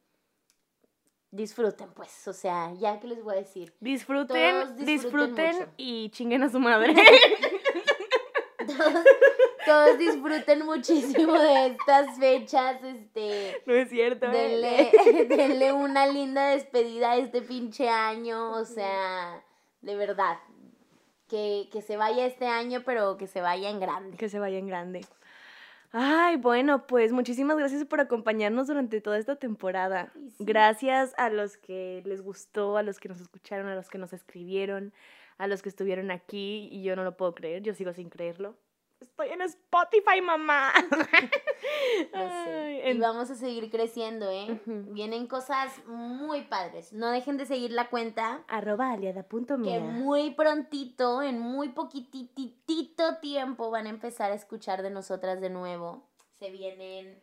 disfruten 1.30 1.90
pues, 1.94 2.26
o 2.26 2.32
sea, 2.32 2.74
ya 2.74 2.98
que 2.98 3.06
les 3.06 3.22
voy 3.22 3.34
a 3.34 3.38
decir. 3.38 3.72
Disfruten, 3.78 4.62
Todos 4.62 4.76
disfruten 4.78 5.68
y 5.76 6.10
chinguen 6.10 6.42
a 6.42 6.48
su 6.48 6.58
madre. 6.58 6.92
Todos, 8.66 9.04
todos 9.66 9.98
disfruten 9.98 10.64
muchísimo 10.64 11.34
de 11.34 11.66
estas 11.66 12.18
fechas, 12.18 12.82
este, 12.82 13.62
no 13.66 13.74
es 13.74 13.90
cierto. 13.90 14.30
denle, 14.30 14.82
eh. 14.82 15.26
denle 15.28 15.72
una 15.72 16.06
linda 16.06 16.50
despedida 16.50 17.12
a 17.12 17.16
este 17.16 17.42
pinche 17.42 17.88
año, 17.88 18.52
o 18.52 18.64
sea, 18.64 19.42
de 19.82 19.96
verdad, 19.96 20.38
que, 21.28 21.68
que 21.70 21.82
se 21.82 21.96
vaya 21.96 22.24
este 22.24 22.46
año, 22.46 22.82
pero 22.86 23.16
que 23.18 23.26
se 23.26 23.40
vaya 23.40 23.68
en 23.68 23.80
grande. 23.80 24.16
Que 24.16 24.28
se 24.28 24.38
vaya 24.38 24.56
en 24.58 24.68
grande. 24.68 25.04
Ay, 25.92 26.36
bueno, 26.36 26.86
pues 26.86 27.12
muchísimas 27.12 27.56
gracias 27.56 27.84
por 27.84 28.00
acompañarnos 28.00 28.66
durante 28.66 29.00
toda 29.00 29.18
esta 29.18 29.36
temporada. 29.36 30.12
Sí. 30.36 30.44
Gracias 30.44 31.14
a 31.16 31.30
los 31.30 31.56
que 31.56 32.02
les 32.04 32.22
gustó, 32.22 32.76
a 32.76 32.82
los 32.82 32.98
que 32.98 33.08
nos 33.08 33.20
escucharon, 33.20 33.66
a 33.68 33.74
los 33.74 33.88
que 33.88 33.98
nos 33.98 34.12
escribieron, 34.12 34.92
a 35.38 35.46
los 35.46 35.62
que 35.62 35.68
estuvieron 35.68 36.10
aquí 36.10 36.68
y 36.70 36.82
yo 36.82 36.96
no 36.96 37.04
lo 37.04 37.16
puedo 37.16 37.34
creer, 37.34 37.62
yo 37.62 37.74
sigo 37.74 37.92
sin 37.92 38.10
creerlo. 38.10 38.56
Estoy 39.00 39.28
en 39.28 39.42
Spotify, 39.42 40.20
mamá. 40.22 40.72
Y 42.86 42.98
vamos 42.98 43.30
a 43.30 43.34
seguir 43.34 43.70
creciendo, 43.70 44.30
¿eh? 44.30 44.60
Vienen 44.66 45.26
cosas 45.26 45.72
muy 45.86 46.42
padres. 46.42 46.92
No 46.92 47.10
dejen 47.10 47.36
de 47.36 47.46
seguir 47.46 47.72
la 47.72 47.88
cuenta. 47.90 48.44
Arroba 48.46 48.92
aliada.mia. 48.92 49.78
Que 49.78 49.80
muy 49.80 50.30
prontito, 50.32 51.22
en 51.22 51.38
muy 51.40 51.70
poquititito 51.70 53.16
tiempo, 53.16 53.70
van 53.70 53.86
a 53.86 53.90
empezar 53.90 54.30
a 54.30 54.34
escuchar 54.34 54.82
de 54.82 54.90
nosotras 54.90 55.40
de 55.40 55.50
nuevo. 55.50 56.04
Se 56.38 56.50
vienen 56.50 57.20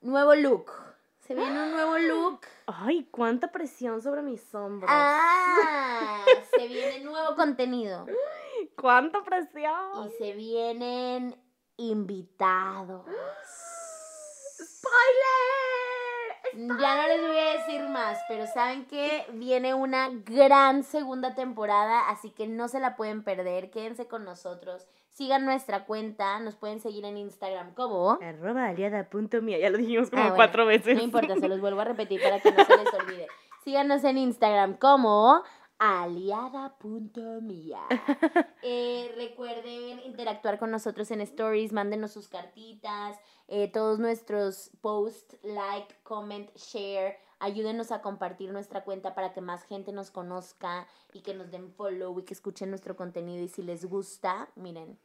nuevo 0.00 0.34
look. 0.34 0.72
Se 1.20 1.34
viene 1.34 1.62
un 1.62 1.70
nuevo 1.70 1.98
look. 1.98 2.40
Ay, 2.66 3.06
cuánta 3.10 3.52
presión 3.52 4.02
sobre 4.02 4.22
mis 4.22 4.54
hombros. 4.54 4.90
Ah, 4.92 6.24
se 6.56 6.66
viene 6.66 7.00
nuevo 7.00 7.36
contenido. 7.36 8.06
Cuánta 8.80 9.22
presión. 9.22 10.06
Y 10.06 10.10
se 10.18 10.32
vienen 10.34 11.36
invitados. 11.76 13.04
¡Spoiler! 14.62 16.78
Ya 16.80 16.96
no 16.96 17.06
les 17.06 17.20
voy 17.20 17.38
a 17.38 17.52
decir 17.58 17.82
más, 17.88 18.18
pero 18.28 18.46
saben 18.46 18.86
que 18.86 19.24
viene 19.34 19.74
una 19.74 20.08
gran 20.10 20.82
segunda 20.82 21.34
temporada, 21.34 22.08
así 22.08 22.30
que 22.30 22.48
no 22.48 22.66
se 22.68 22.80
la 22.80 22.96
pueden 22.96 23.22
perder. 23.22 23.70
Quédense 23.70 24.08
con 24.08 24.24
nosotros. 24.24 24.86
Sigan 25.10 25.44
nuestra 25.44 25.84
cuenta, 25.84 26.40
nos 26.40 26.56
pueden 26.56 26.80
seguir 26.80 27.04
en 27.04 27.18
Instagram 27.18 27.74
como. 27.74 28.18
Arroba 28.22 28.66
aliada.mia. 28.66 29.58
Ya 29.58 29.70
lo 29.70 29.78
dijimos 29.78 30.10
como 30.10 30.22
Ah, 30.22 30.26
bueno, 30.26 30.36
cuatro 30.36 30.66
veces. 30.66 30.96
No 30.96 31.02
importa, 31.02 31.36
se 31.36 31.48
los 31.48 31.60
vuelvo 31.60 31.82
a 31.82 31.84
repetir 31.84 32.20
para 32.22 32.40
que 32.40 32.50
no 32.50 32.64
se 32.64 32.76
les 32.76 32.94
olvide. 33.00 33.28
Síganos 33.62 34.02
en 34.04 34.16
Instagram 34.18 34.74
como 34.78 35.42
aliada.mia. 35.80 37.80
Eh, 38.62 39.10
recuerden 39.16 40.00
interactuar 40.00 40.58
con 40.58 40.70
nosotros 40.70 41.10
en 41.10 41.22
stories, 41.22 41.72
mándenos 41.72 42.12
sus 42.12 42.28
cartitas, 42.28 43.18
eh, 43.48 43.72
todos 43.72 43.98
nuestros 43.98 44.70
posts, 44.82 45.38
like, 45.42 45.96
comment, 46.02 46.54
share. 46.56 47.16
Ayúdenos 47.38 47.90
a 47.90 48.02
compartir 48.02 48.52
nuestra 48.52 48.84
cuenta 48.84 49.14
para 49.14 49.32
que 49.32 49.40
más 49.40 49.64
gente 49.64 49.92
nos 49.92 50.10
conozca 50.10 50.86
y 51.14 51.22
que 51.22 51.32
nos 51.32 51.50
den 51.50 51.72
follow 51.72 52.20
y 52.20 52.24
que 52.24 52.34
escuchen 52.34 52.68
nuestro 52.68 52.96
contenido. 52.96 53.42
Y 53.42 53.48
si 53.48 53.62
les 53.62 53.86
gusta, 53.86 54.50
miren, 54.56 54.98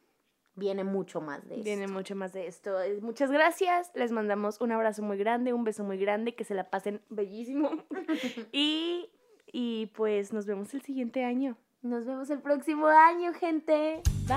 viene 0.55 0.83
mucho 0.83 1.21
más 1.21 1.47
de 1.47 1.55
eso. 1.55 1.63
Viene 1.63 1.87
mucho 1.87 2.15
más 2.15 2.33
de 2.33 2.47
esto. 2.47 2.81
Eh, 2.81 2.99
Muchas 3.01 3.31
gracias. 3.31 3.91
Les 3.95 4.11
mandamos 4.11 4.59
un 4.61 4.71
abrazo 4.71 5.01
muy 5.01 5.17
grande, 5.17 5.53
un 5.53 5.63
beso 5.63 5.83
muy 5.83 5.97
grande, 5.97 6.35
que 6.35 6.43
se 6.43 6.55
la 6.55 6.69
pasen 6.69 7.01
bellísimo. 7.09 7.69
y, 8.51 9.09
y 9.57 9.85
pues 9.95 10.33
nos 10.33 10.45
vemos 10.45 10.73
el 10.73 10.81
siguiente 10.81 11.23
año. 11.23 11.55
Nos 11.81 12.05
vemos 12.05 12.29
el 12.29 12.39
próximo 12.39 12.87
año, 12.87 13.31
gente. 13.33 14.01
Bye. 14.27 14.35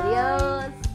Adiós. 0.00 0.87